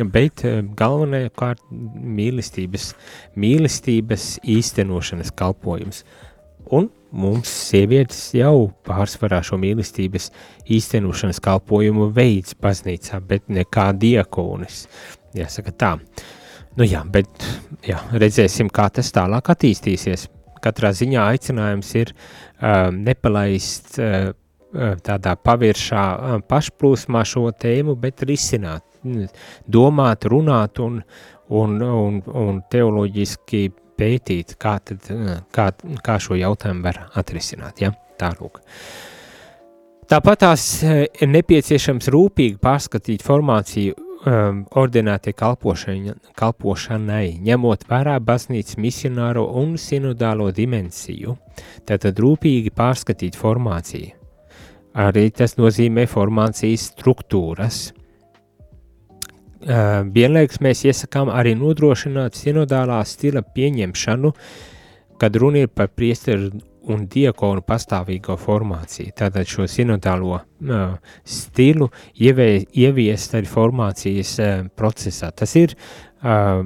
bet 0.06 0.44
eh, 0.46 0.62
galvenajā 0.78 1.32
kārt 1.38 1.64
mīlestības, 1.72 2.92
mīlestības 3.40 4.38
īstenošanas 4.48 5.34
kalpojums. 5.38 6.04
Un 6.74 6.90
mums 7.16 7.50
sievietes 7.70 8.34
jau 8.36 8.70
pārsvarā 8.86 9.40
šo 9.46 9.60
mīlestības 9.62 10.30
īstenošanas 10.78 11.40
kalpojumu 11.44 12.10
veids 12.16 12.58
baznīcā, 12.62 13.22
bet 13.28 13.48
ne 13.50 13.64
kā 13.64 13.90
diakonis. 13.96 14.86
Jāsaka 15.38 15.72
tā. 15.72 15.94
Nu 16.78 16.86
jā, 16.86 17.02
bet 17.10 17.30
jā, 17.88 18.02
redzēsim, 18.14 18.70
kā 18.70 18.90
tas 18.94 19.10
tālāk 19.16 19.50
attīstīsies. 19.54 20.28
Katrā 20.62 20.92
ziņā 20.94 21.24
aicinājums 21.32 21.94
ir 21.98 22.12
um, 22.14 23.00
nepalaist 23.06 23.98
uh, 24.02 24.34
tādā 25.06 25.36
paviršā 25.40 26.04
pašplūsmā 26.50 27.24
šo 27.26 27.48
tēmu, 27.56 27.96
bet 27.96 28.26
risināt 28.28 28.84
domāt, 29.68 30.28
runāt 30.30 30.80
un, 30.84 31.02
un, 31.50 31.76
un, 31.82 32.22
un 32.28 32.64
teoloģiski 32.72 33.68
pētīt, 33.98 34.56
kā, 34.62 34.78
tad, 34.86 35.06
kā, 35.54 35.70
kā 36.06 36.18
šo 36.22 36.38
jautājumu 36.38 36.86
var 36.86 37.08
atrisināt. 37.18 37.82
Ja? 37.84 37.94
Tā 38.18 38.32
lūk. 38.40 38.62
Tāpat 40.08 40.44
tās 40.46 40.66
ir 40.88 41.28
nepieciešams 41.28 42.08
rūpīgi 42.14 42.62
pārskatīt 42.64 43.26
formāciju 43.28 43.98
um, 43.98 44.62
ordinētie 44.80 45.34
kalpošanai, 45.36 47.26
ņemot 47.44 47.84
vērā 47.90 48.16
baznīcas 48.24 48.80
misionāro 48.80 49.44
un 49.60 49.76
sinodālo 49.82 50.48
dimensiju. 50.56 51.36
Tātad 51.88 52.24
rūpīgi 52.24 52.72
pārskatīt 52.78 53.36
formāciju. 53.36 54.16
Arī 54.98 55.28
tas 55.36 55.60
nozīmē 55.60 56.08
formācijas 56.10 56.88
struktūras, 56.94 57.92
Uh, 57.92 58.07
vienlaikus 59.68 60.62
mēs 60.64 60.86
iesakām 60.88 61.32
arī 61.34 61.54
nodrošināt 61.60 62.38
sinodālā 62.40 63.02
stila 63.06 63.42
pieņemšanu, 63.44 64.34
kad 65.20 65.36
runa 65.36 65.66
ir 65.66 65.72
par 65.74 65.90
priesteru 65.92 66.52
un 66.88 67.06
diakonu 67.12 67.64
pastāvīgo 67.68 68.38
formāciju. 68.40 69.12
Tātad 69.18 69.50
šo 69.50 69.68
sinodālo 69.70 70.38
uh, 70.40 70.98
stilu 71.28 71.90
ieviest 72.16 73.36
arī 73.38 73.50
formācijas 73.52 74.34
uh, 74.40 74.54
procesā. 74.78 75.34
Tas 75.36 75.56
ir 75.60 75.76
uh, 75.76 76.64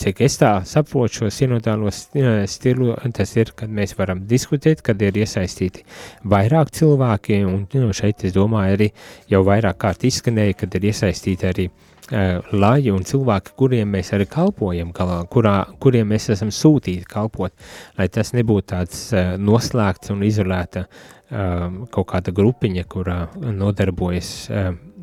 cik 0.00 0.22
es 0.24 0.38
tā 0.40 0.50
saprotu 0.64 1.20
šo 1.20 1.28
sinodālo 1.34 1.90
stilu, 1.92 2.94
tas 3.16 3.34
ir, 3.36 3.52
kad 3.56 3.68
mēs 3.68 3.92
varam 3.98 4.22
diskutēt, 4.28 4.80
kad 4.84 5.02
ir 5.04 5.18
iesaistīti 5.20 5.84
vairāk 6.24 6.72
cilvēki, 6.76 7.42
un 7.44 7.66
nu, 7.68 7.92
šeit 7.96 8.24
es 8.24 8.34
domāju 8.36 8.78
arī 8.78 8.88
jau 9.28 9.42
vairāk 9.44 9.76
kārt 9.82 10.06
izskanēja, 10.08 10.56
kad 10.62 10.78
ir 10.78 10.88
iesaistīti 10.88 11.48
arī 11.50 11.66
uh, 11.68 12.40
laji 12.56 12.94
un 12.94 13.04
cilvēki, 13.04 13.54
kuriem 13.60 13.92
mēs 13.98 14.14
arī 14.16 14.28
kalpojam, 14.30 14.94
galā, 14.96 15.20
kurā, 15.28 15.54
kuriem 15.84 16.08
mēs 16.14 16.30
esam 16.32 16.54
sūtīti 16.54 17.04
kalpot, 17.10 17.52
lai 18.00 18.08
tas 18.08 18.32
nebūtu 18.36 18.70
tāds 18.72 19.04
uh, 19.12 19.34
noslēgts 19.36 20.14
un 20.16 20.24
izolēta 20.24 20.86
uh, 20.86 21.68
kaut 21.92 22.08
kāda 22.14 22.32
grupiņa, 22.32 22.88
kurā 22.88 23.20
nodarbojas 23.36 24.32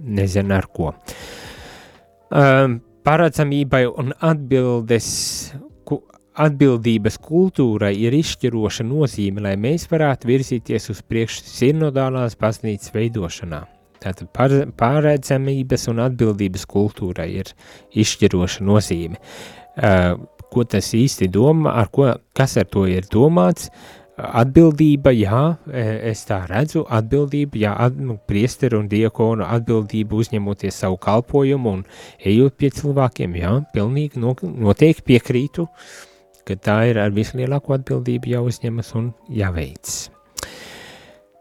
nezinu 0.07 0.57
ar 0.57 0.68
ko. 0.74 0.95
Um, 2.28 2.82
Paredzamībai 3.07 3.85
un 3.87 4.09
atbildes, 4.27 5.05
ku, 5.87 6.01
atbildības 6.43 7.15
kultūrai 7.23 7.93
ir 8.03 8.17
izšķiroša 8.17 8.83
nozīme, 8.83 9.45
lai 9.45 9.53
mēs 9.55 9.85
varētu 9.87 10.27
virzīties 10.27 10.89
uz 10.91 10.99
priekšu 11.07 11.45
sinodālās 11.47 12.35
baznīcas 12.41 12.91
veidošanā. 12.91 13.61
Tātad 14.03 14.27
pārredzamības 14.77 15.87
un 15.93 16.03
atbildības 16.03 16.67
kultūrai 16.67 17.29
ir 17.39 17.53
izšķiroša 17.95 18.67
nozīme. 18.67 19.21
Uh, 19.77 20.19
ko 20.51 20.67
tas 20.67 20.91
īsti 20.97 21.29
domā, 21.31 21.77
ar 21.79 21.87
ko, 21.93 22.11
kas 22.35 22.57
ar 22.59 22.67
to 22.67 22.83
ir 22.91 23.07
domāts, 23.13 23.71
uh, 23.71 23.96
Atbildība, 24.18 25.11
jā, 25.13 25.39
e, 25.70 25.82
es 26.09 26.24
tā 26.26 26.39
redzu, 26.49 26.82
atbildība, 26.89 27.59
jā, 27.61 27.76
at, 27.86 27.99
nu, 28.01 28.15
priesteru 28.18 28.80
un 28.82 28.88
diakonu 28.89 29.45
atbildību 29.45 30.18
uzņemoties 30.24 30.80
savu 30.82 30.97
kalpojumu 30.97 31.76
un 31.78 31.84
ejot 32.26 32.57
pie 32.57 32.72
cilvēkiem, 32.74 33.38
jā, 33.38 33.53
pilnīgi 33.76 34.18
no, 34.24 34.34
noteikti 34.41 35.05
piekrītu, 35.11 35.68
ka 36.49 36.57
tā 36.57 36.80
ir 36.89 36.97
ar 37.03 37.13
vislielāko 37.13 37.78
atbildību 37.78 38.34
jāuzņemas 38.34 38.93
un 38.97 39.11
jāveic. 39.30 39.93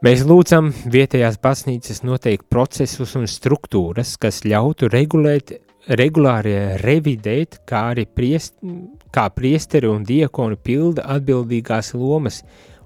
Mēs 0.05 0.27
lūdzam 0.29 0.69
vietējās 0.93 1.41
baznīcas 1.41 2.03
noteikt 2.05 2.51
procesus 2.53 3.17
un 3.17 3.25
struktūras, 3.25 4.19
kas 4.21 4.45
ļautu 4.45 4.93
regulēt 4.93 5.55
regulāri 5.87 6.55
revidēt, 6.83 7.61
kā 7.69 7.91
arī 7.93 8.07
priest, 8.07 8.57
kā 9.15 9.29
priesteri 9.35 9.91
un 9.91 10.05
diakoni 10.07 10.59
pilda 10.63 11.07
atbildīgās 11.17 11.95
lomas 11.95 12.43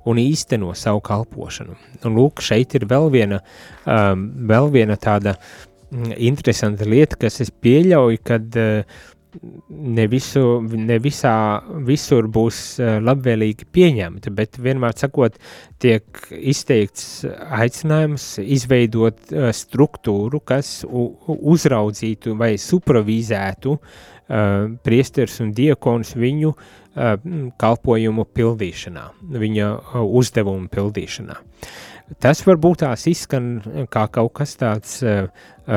un 0.08 0.20
īsteno 0.20 0.74
savu 0.76 1.02
kalpošanu. 1.04 1.76
Un 2.04 2.16
lūk, 2.16 2.42
šeit 2.44 2.74
ir 2.76 2.86
vēl 2.90 3.10
viena, 3.12 3.40
um, 3.84 4.26
vēl 4.48 4.70
viena 4.72 4.96
tāda 5.00 5.36
mm, 5.36 6.14
interesanta 6.30 6.88
lieta, 6.88 7.18
kas 7.20 7.40
es 7.44 7.52
pieļauju, 7.52 8.22
kad 8.24 8.60
uh, 8.60 9.00
ne, 9.68 10.06
visu, 10.10 10.42
ne 10.62 10.98
visā, 11.02 11.34
visur 11.86 12.28
būs 12.32 12.60
eh, 12.80 12.98
labvēlīgi 13.02 13.68
pieņemta, 13.72 14.32
bet 14.34 14.58
vienmēr 14.62 14.96
sakot, 14.98 15.38
tiek 15.82 16.22
izteikts 16.30 17.24
aicinājums 17.60 18.32
izveidot 18.42 19.32
eh, 19.32 19.50
struktūru, 19.56 20.42
kas 20.44 20.80
uzraudzītu 20.90 22.34
vai 22.38 22.54
supervizētu 22.60 23.72
uh, 23.76 23.82
priesters 24.84 25.38
un 25.42 25.52
diekons 25.56 26.14
viņu 26.18 26.52
uh, 26.52 27.14
kalpojumu 27.60 28.26
pildīšanā, 28.36 29.04
viņa 29.42 29.70
uzdevumu 30.02 30.70
pildīšanā. 30.72 31.38
Tas 32.20 32.42
varbūt 32.42 32.82
tās 32.82 33.06
izskan 33.06 33.52
kā 33.92 34.06
kaut 34.10 34.34
kas 34.40 34.56
tāds 34.58 34.98
uh, 35.06 35.30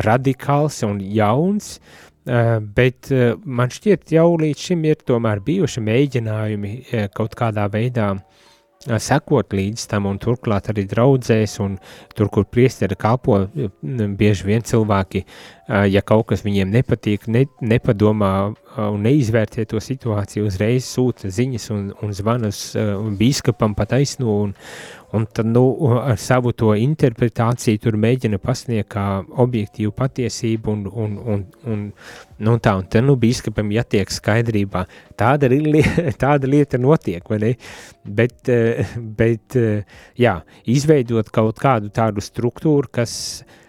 radikāls 0.06 0.82
un 0.88 1.02
jauns, 1.14 1.78
Uh, 1.78 2.13
bet 2.26 3.12
uh, 3.12 3.34
man 3.46 3.72
šķiet, 3.74 4.12
jau 4.16 4.30
līdz 4.40 4.70
šim 4.70 4.86
ir 4.88 5.44
bijuši 5.44 5.84
mēģinājumi 5.84 6.74
uh, 6.80 7.08
kaut 7.16 7.36
kādā 7.40 7.68
veidā 7.72 8.14
sekot 8.84 9.54
līdz 9.56 9.86
tam, 9.88 10.10
un 10.10 10.18
turklāt 10.20 10.68
arī 10.72 10.84
draudzēs, 10.92 11.54
un 11.64 11.78
tur, 12.16 12.28
kur 12.28 12.44
priesteri 12.44 12.98
kalpo, 13.00 13.38
bieži 14.20 14.50
vien 14.50 14.66
cilvēki, 14.68 15.22
ja 15.88 16.02
kaut 16.04 16.26
kas 16.34 16.44
viņiem 16.44 16.74
nepatīk, 16.74 17.30
ne, 17.32 17.46
nepadomā 17.64 18.34
un 18.78 19.04
neizvērtē 19.06 19.66
to 19.70 19.80
situāciju, 19.84 20.48
uzreiz 20.50 20.88
sūta 20.88 21.30
ziņas 21.34 21.70
un, 21.76 21.86
un 22.04 22.14
zvana 22.16 22.50
uz 22.54 22.62
uh, 22.80 22.96
bīskapam 23.20 23.76
pa 23.78 23.86
taisno, 23.90 24.34
un, 24.48 24.54
un 25.14 25.28
tad, 25.30 25.50
nu, 25.50 25.64
ar 26.00 26.18
savu 26.22 26.54
to 26.58 26.74
interpretāciju 26.80 27.84
tur 27.84 27.98
mēģina 28.02 28.40
pasniegt 28.42 28.90
kā 28.96 29.06
objektīvu 29.46 29.94
patiesību, 29.98 30.74
un, 30.74 30.86
un, 30.90 31.16
un, 31.36 31.46
un 31.70 31.88
nu, 32.44 32.58
tā, 32.58 32.76
un 32.82 32.90
tad, 32.90 33.06
nu, 33.06 33.18
bīskapam 33.20 33.72
jātiek 33.76 34.14
skaidrībā. 34.14 34.86
Tāda, 35.20 35.52
li 35.54 35.86
tāda 36.24 36.50
lieta 36.50 36.82
notiek, 36.82 37.26
vai 37.30 37.42
ne? 37.46 37.56
Bet, 38.04 38.40
uh, 38.50 38.96
bet 39.20 39.60
uh, 39.60 40.00
jā, 40.20 40.40
izveidot 40.66 41.30
kaut 41.34 41.62
kādu 41.62 41.94
tādu 41.94 42.26
struktūru, 42.26 42.90
kas 42.94 43.14
uh, 43.44 43.60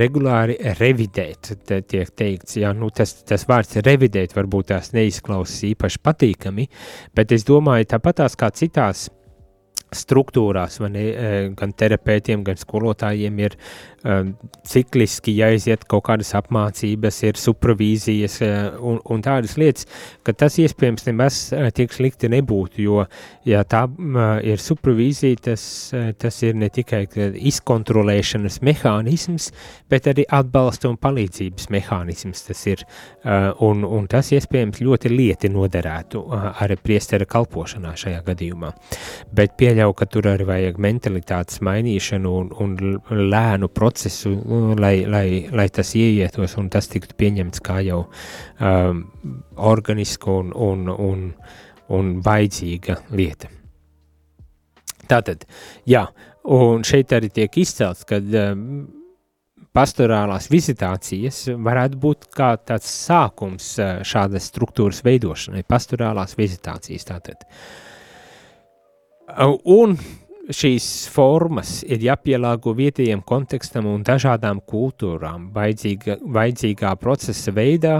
regulāri 0.00 0.56
revidēt, 0.78 1.52
tiek 1.66 2.10
teikts, 2.16 2.58
jā, 2.60 2.72
nu 2.76 2.90
tas, 2.94 3.16
tas 3.26 3.46
vārds 3.48 3.80
revidēt 3.84 4.36
varbūt 4.36 4.70
tās 4.72 4.92
neizklausās 4.94 5.64
īpaši 5.72 6.00
patīkami, 6.04 6.68
bet 7.14 7.32
es 7.32 7.46
domāju, 7.48 7.90
tāpatās 7.94 8.36
kā 8.38 8.50
citās 8.54 9.08
struktūrās, 9.94 10.80
ne, 10.90 11.04
gan 11.56 11.72
terapeitiem, 11.76 12.44
gan 12.46 12.58
skolotājiem 12.58 13.38
ir 13.44 13.56
cikliski 14.04 15.32
jāiziet 15.32 15.86
kaut 15.88 16.04
kādas 16.08 16.34
apmācības, 16.36 17.20
ir 17.24 17.38
supervīzijas 17.40 18.36
eh, 18.44 18.56
un, 18.76 18.98
un 19.10 19.22
tādas 19.24 19.56
lietas, 19.60 19.88
ka 20.26 20.34
tas 20.36 20.58
iespējams 20.60 21.06
nemaz 21.08 21.38
eh, 21.56 21.70
tik 21.74 21.94
slikti 21.94 22.28
nebūtu, 22.32 22.82
jo, 22.84 23.04
ja 23.48 23.62
tā 23.64 23.86
ir 24.44 24.60
supervīzija, 24.60 25.40
tas, 25.48 25.64
eh, 25.96 26.10
tas 26.20 26.40
ir 26.44 26.58
ne 26.60 26.68
tikai 26.72 27.06
izkontrolēšanas 27.48 28.60
mehānisms, 28.66 29.50
bet 29.88 30.10
arī 30.12 30.26
atbalsta 30.28 30.90
un 30.92 31.00
palīdzības 31.00 31.70
mehānisms 31.72 32.44
tas 32.44 32.60
ir, 32.68 32.84
un, 33.64 33.84
un 33.88 34.06
tas 34.10 34.28
iespējams 34.36 34.82
ļoti 34.84 35.10
lieti 35.12 35.48
noderētu 35.52 36.22
arī 36.60 36.76
priestera 36.82 37.24
kalpošanā 37.28 37.94
šajā 37.98 38.20
gadījumā. 38.26 38.72
Bet 39.34 39.56
pieļauju, 39.60 39.96
ka 39.96 40.08
tur 40.10 40.28
arī 40.34 40.48
vajag 40.48 40.80
mentalitātes 40.82 41.62
mainīšanu 41.64 42.34
un, 42.40 42.50
un 42.60 42.76
lēnu 43.32 43.70
procesu, 43.72 43.93
procesu, 43.94 44.74
lai, 44.76 45.06
lai, 45.06 45.48
lai 45.52 45.68
tas 45.68 45.94
ieietos 45.94 46.56
un 46.58 46.68
tas 46.68 46.88
tiktu 46.90 47.14
pieņemts 47.16 47.62
kā 47.62 47.80
jau 47.86 48.04
um, 48.60 49.04
organiska 49.56 50.30
un, 50.30 50.50
un, 50.52 50.88
un, 50.88 51.22
un 51.88 52.10
vajadzīga 52.24 52.96
lieta. 53.14 53.48
Tātad, 55.06 55.46
jā, 55.86 56.06
un 56.44 56.82
šeit 56.82 57.12
arī 57.12 57.30
tiek 57.30 57.56
izcelts, 57.60 58.04
ka 58.08 58.18
um, 58.18 58.88
pastorālās 59.74 60.50
vizitācijas 60.50 61.44
varētu 61.54 62.00
būt 62.00 62.28
kā 62.34 62.54
tāds 62.66 62.90
sākums 62.90 63.76
uh, 63.78 64.02
šādas 64.02 64.50
struktūras 64.50 65.04
veidošanai, 65.06 65.62
pastorālās 65.68 66.34
vizitācijas 66.38 67.06
tātad. 67.12 67.46
Un 69.64 69.96
šīs 70.52 71.06
formas 71.12 71.78
ir 71.86 72.02
jāpielāgo 72.04 72.74
vietējiem 72.76 73.22
kontekstam 73.26 73.88
un 73.88 74.04
dažādām 74.04 74.60
kultūrām. 74.68 75.48
Vajadzīga, 75.54 76.18
vajadzīgā 76.20 76.92
procesa 77.00 77.54
veidā, 77.54 77.96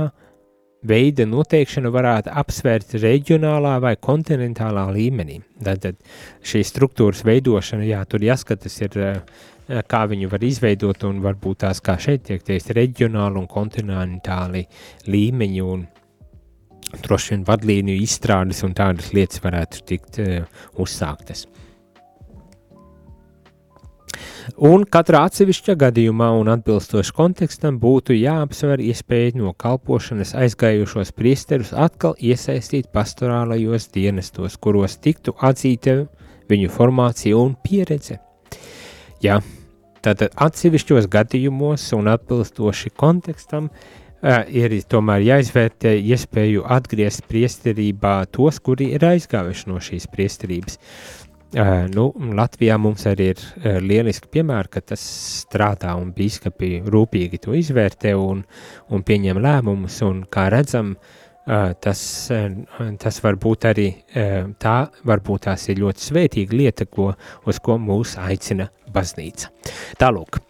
veida 0.84 1.24
noteikšanu 1.28 1.92
varētu 1.94 2.34
apsvērt 2.42 2.96
reģionālā 3.00 3.78
vai 3.82 3.94
kontinentālā 3.96 4.84
līmenī. 4.92 5.40
Tātad 5.64 5.96
šīs 6.44 6.74
struktūras 6.74 7.24
veidošana, 7.24 7.86
jā, 7.88 8.02
tur 8.08 8.24
jāskatās 8.24 8.80
ir, 8.84 8.98
eh, 8.98 9.82
kā 9.88 10.04
viņu 10.10 10.30
var 10.30 10.44
izveidot 10.44 11.04
un 11.04 11.22
varbūt 11.24 11.64
tās, 11.64 11.80
kā 11.80 11.96
šeit 11.98 12.24
tiek 12.24 12.42
teikt, 12.42 12.74
reģionāli 12.76 13.40
un 13.40 13.48
kontinentāli 13.48 14.66
līmeņi 15.06 15.64
un 15.64 15.86
droši 17.02 17.30
vien 17.30 17.44
vadlīniju 17.44 18.02
izstrādes 18.02 18.62
un 18.62 18.74
tādas 18.74 19.12
lietas 19.12 19.40
varētu 19.40 19.80
tikt 19.88 20.18
uh, 20.22 20.44
uzsāktas. 20.78 21.46
Un 24.60 24.84
katrā 24.84 25.22
atsevišķa 25.24 25.74
gadījumā 25.80 26.28
un 26.36 26.50
atbilstoši 26.52 27.14
kontekstam 27.16 27.78
būtu 27.80 28.16
jāapsver 28.16 28.82
iespēja 28.84 29.38
no 29.40 29.54
kalpošanas 29.56 30.34
aizgājušos 30.36 31.14
priesterus 31.16 31.72
atkal 31.72 32.14
iesaistīt 32.20 32.90
pastorālajos 32.92 33.88
dienestos, 33.94 34.58
kuros 34.60 34.98
tiktu 35.00 35.34
atzīta 35.40 36.04
viņu 36.50 36.70
formācija 36.76 37.40
un 37.40 37.56
pieredze. 37.64 38.20
Jā, 39.24 39.40
tātad 40.04 40.36
atsevišķos 40.36 41.08
gadījumos 41.08 41.88
un 41.96 42.12
atbilstoši 42.12 42.92
kontekstam 43.00 43.70
ir 44.52 44.76
tomēr 44.88 45.24
jāizvērtē 45.24 45.96
iespēju 46.00 46.64
atgriezt 46.68 47.24
priesterībā 47.28 48.18
tos, 48.32 48.60
kuri 48.60 48.92
ir 48.96 49.04
aizgājuši 49.08 49.68
no 49.72 49.80
šīs 49.84 50.08
priesterības. 50.12 50.76
Uh, 50.76 51.23
nu, 51.94 52.06
Latvijā 52.34 52.76
mums 52.80 53.04
arī 53.06 53.30
ir 53.32 53.42
lieliski 53.84 54.30
piemēri, 54.32 54.70
ka 54.74 54.82
tas 54.92 55.02
strādā 55.44 55.94
un 56.00 56.10
bīskapi 56.16 56.80
rūpīgi 56.90 57.42
to 57.44 57.54
izvērtē 57.58 58.14
un, 58.18 58.42
un 58.90 59.04
pieņem 59.06 59.40
lēmumus, 59.44 60.00
un 60.06 60.24
kā 60.30 60.48
redzam, 60.54 60.94
tas, 61.84 62.02
tas 63.04 63.22
var 63.24 63.38
būt 63.40 63.68
arī, 63.70 63.88
tā 64.58 64.76
varbūt 65.06 65.46
tās 65.48 65.68
ir 65.70 65.82
ļoti 65.84 66.08
svētīga 66.10 66.58
lieta, 66.58 66.86
ko, 66.90 67.12
uz 67.46 67.60
ko 67.62 67.78
mūs 67.78 68.16
aicina 68.22 68.70
baznīca. 68.94 69.52
Tālūk. 70.00 70.40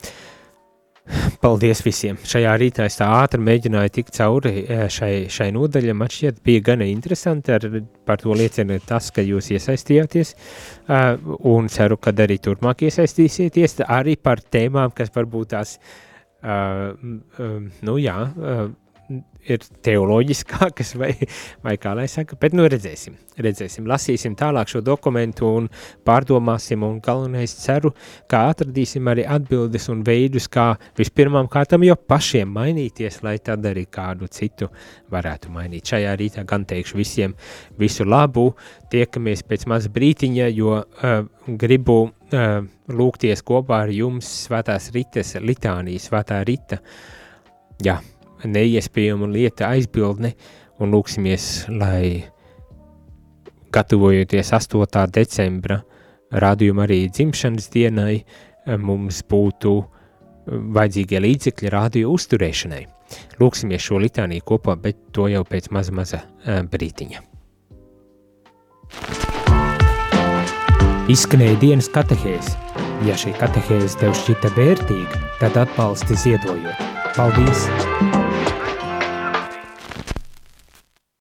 Paldies 1.43 1.83
visiem! 1.85 2.17
Šajā 2.25 2.55
rītā 2.61 2.87
es 2.89 2.97
tā 2.97 3.07
ātri 3.19 3.43
mēģināju 3.45 3.93
tikt 3.93 4.15
cauri 4.17 4.63
eh, 4.63 4.87
šai, 4.89 5.27
šai 5.33 5.51
nodaļai. 5.53 5.97
Man 6.01 6.13
šķiet, 6.13 6.39
bija 6.47 6.63
gana 6.71 6.87
interesanti. 6.89 7.53
Ar, 7.53 7.67
par 8.09 8.23
to 8.23 8.33
liecina 8.37 8.79
tas, 8.89 9.11
ka 9.13 9.25
jūs 9.25 9.51
iesaistījāties. 9.53 10.33
Uh, 10.85 11.37
un 11.53 11.69
ceru, 11.73 11.99
ka 12.01 12.15
arī 12.25 12.39
turpmāk 12.41 12.87
iesaistīsieties 12.89 13.83
arī 13.85 14.17
par 14.17 14.41
tēmām, 14.41 14.95
kas 14.97 15.13
varbūt 15.13 15.53
tās, 15.53 15.77
uh, 16.45 16.97
nu 17.85 17.99
jā, 18.01 18.19
ir 19.45 19.65
teoloģiskākas, 19.85 20.95
vai, 21.01 21.11
vai 21.65 21.75
kā 21.81 21.93
lai 21.97 22.07
saka, 22.11 22.37
bet 22.41 22.55
nu 22.57 22.65
redzēsim, 22.71 23.17
redzēsim, 23.45 23.87
lasīsim 23.89 24.37
tālāk 24.41 24.71
šo 24.73 24.81
dokumentu 24.85 25.49
un 25.59 25.69
pārdomāsim, 26.07 26.85
un 26.87 26.99
galvenais 27.05 27.53
ceru, 27.61 27.93
kā 28.31 28.45
atradīsim 28.53 29.11
arī 29.13 29.27
atbildes 29.29 29.91
un 29.93 30.01
veidus, 30.07 30.49
kā 30.49 30.71
vispirmām 30.99 31.51
kārtam 31.53 31.85
jau 31.87 31.97
pašiem 31.97 32.55
mainīties, 32.57 33.21
lai 33.27 33.37
tad 33.45 33.67
arī 33.69 33.85
kādu 33.93 34.31
citu 34.33 34.71
varētu 35.13 35.53
mainīt. 35.55 35.93
Šajā 35.93 36.17
rītā 36.21 36.47
gan 36.49 36.65
teikšu 36.69 37.01
visiem 37.01 37.37
visu 37.81 38.09
labu, 38.09 38.51
tiekamies 38.93 39.45
pēc 39.49 39.69
maz 39.71 39.91
brītiņa, 39.93 40.49
jo 40.57 40.81
uh, 40.81 41.21
gribu 41.61 42.01
uh, 42.07 42.65
lūgties 42.89 43.45
kopā 43.45 43.85
ar 43.85 43.93
jums 43.93 44.31
svētās 44.47 44.91
rites, 44.97 45.37
litānijas, 45.45 46.09
svētā 46.09 46.41
rita, 46.49 46.81
jā, 47.85 47.99
neiespējama 48.45 49.29
lieta 49.31 49.71
aizbildne 49.73 50.35
un 50.83 50.95
lūksimies, 50.95 51.67
lai 51.73 52.25
gatavojoties 53.75 54.53
8. 54.55 55.05
decembra 55.15 55.81
rādījuma 56.35 56.87
arī 56.87 57.05
dzimšanas 57.11 57.71
dienai, 57.75 58.23
mums 58.81 59.23
būtu 59.31 59.75
vajadzīgie 60.47 61.21
līdzekļi 61.25 61.73
rādio 61.73 62.11
uzturēšanai. 62.15 62.83
Lūksimies 63.41 63.85
šo 63.85 64.01
litāniju 64.03 64.47
kopā, 64.49 64.77
bet 64.81 64.99
to 65.15 65.29
jau 65.31 65.45
pēc 65.47 65.71
maza, 65.75 65.95
maza 65.95 66.25
brītiņa. 66.45 67.23
Izskanēja 71.13 71.61
dienas 71.61 71.91
katehēs. 71.93 72.55
Ja 73.05 73.17
šī 73.21 73.35
katehēze 73.37 74.01
tev 74.01 74.17
šķita 74.17 74.55
vērtīga, 74.57 75.23
tad 75.43 75.61
atbalsti 75.67 76.17
ziedojot. 76.25 76.85
Paldies! 77.15 78.14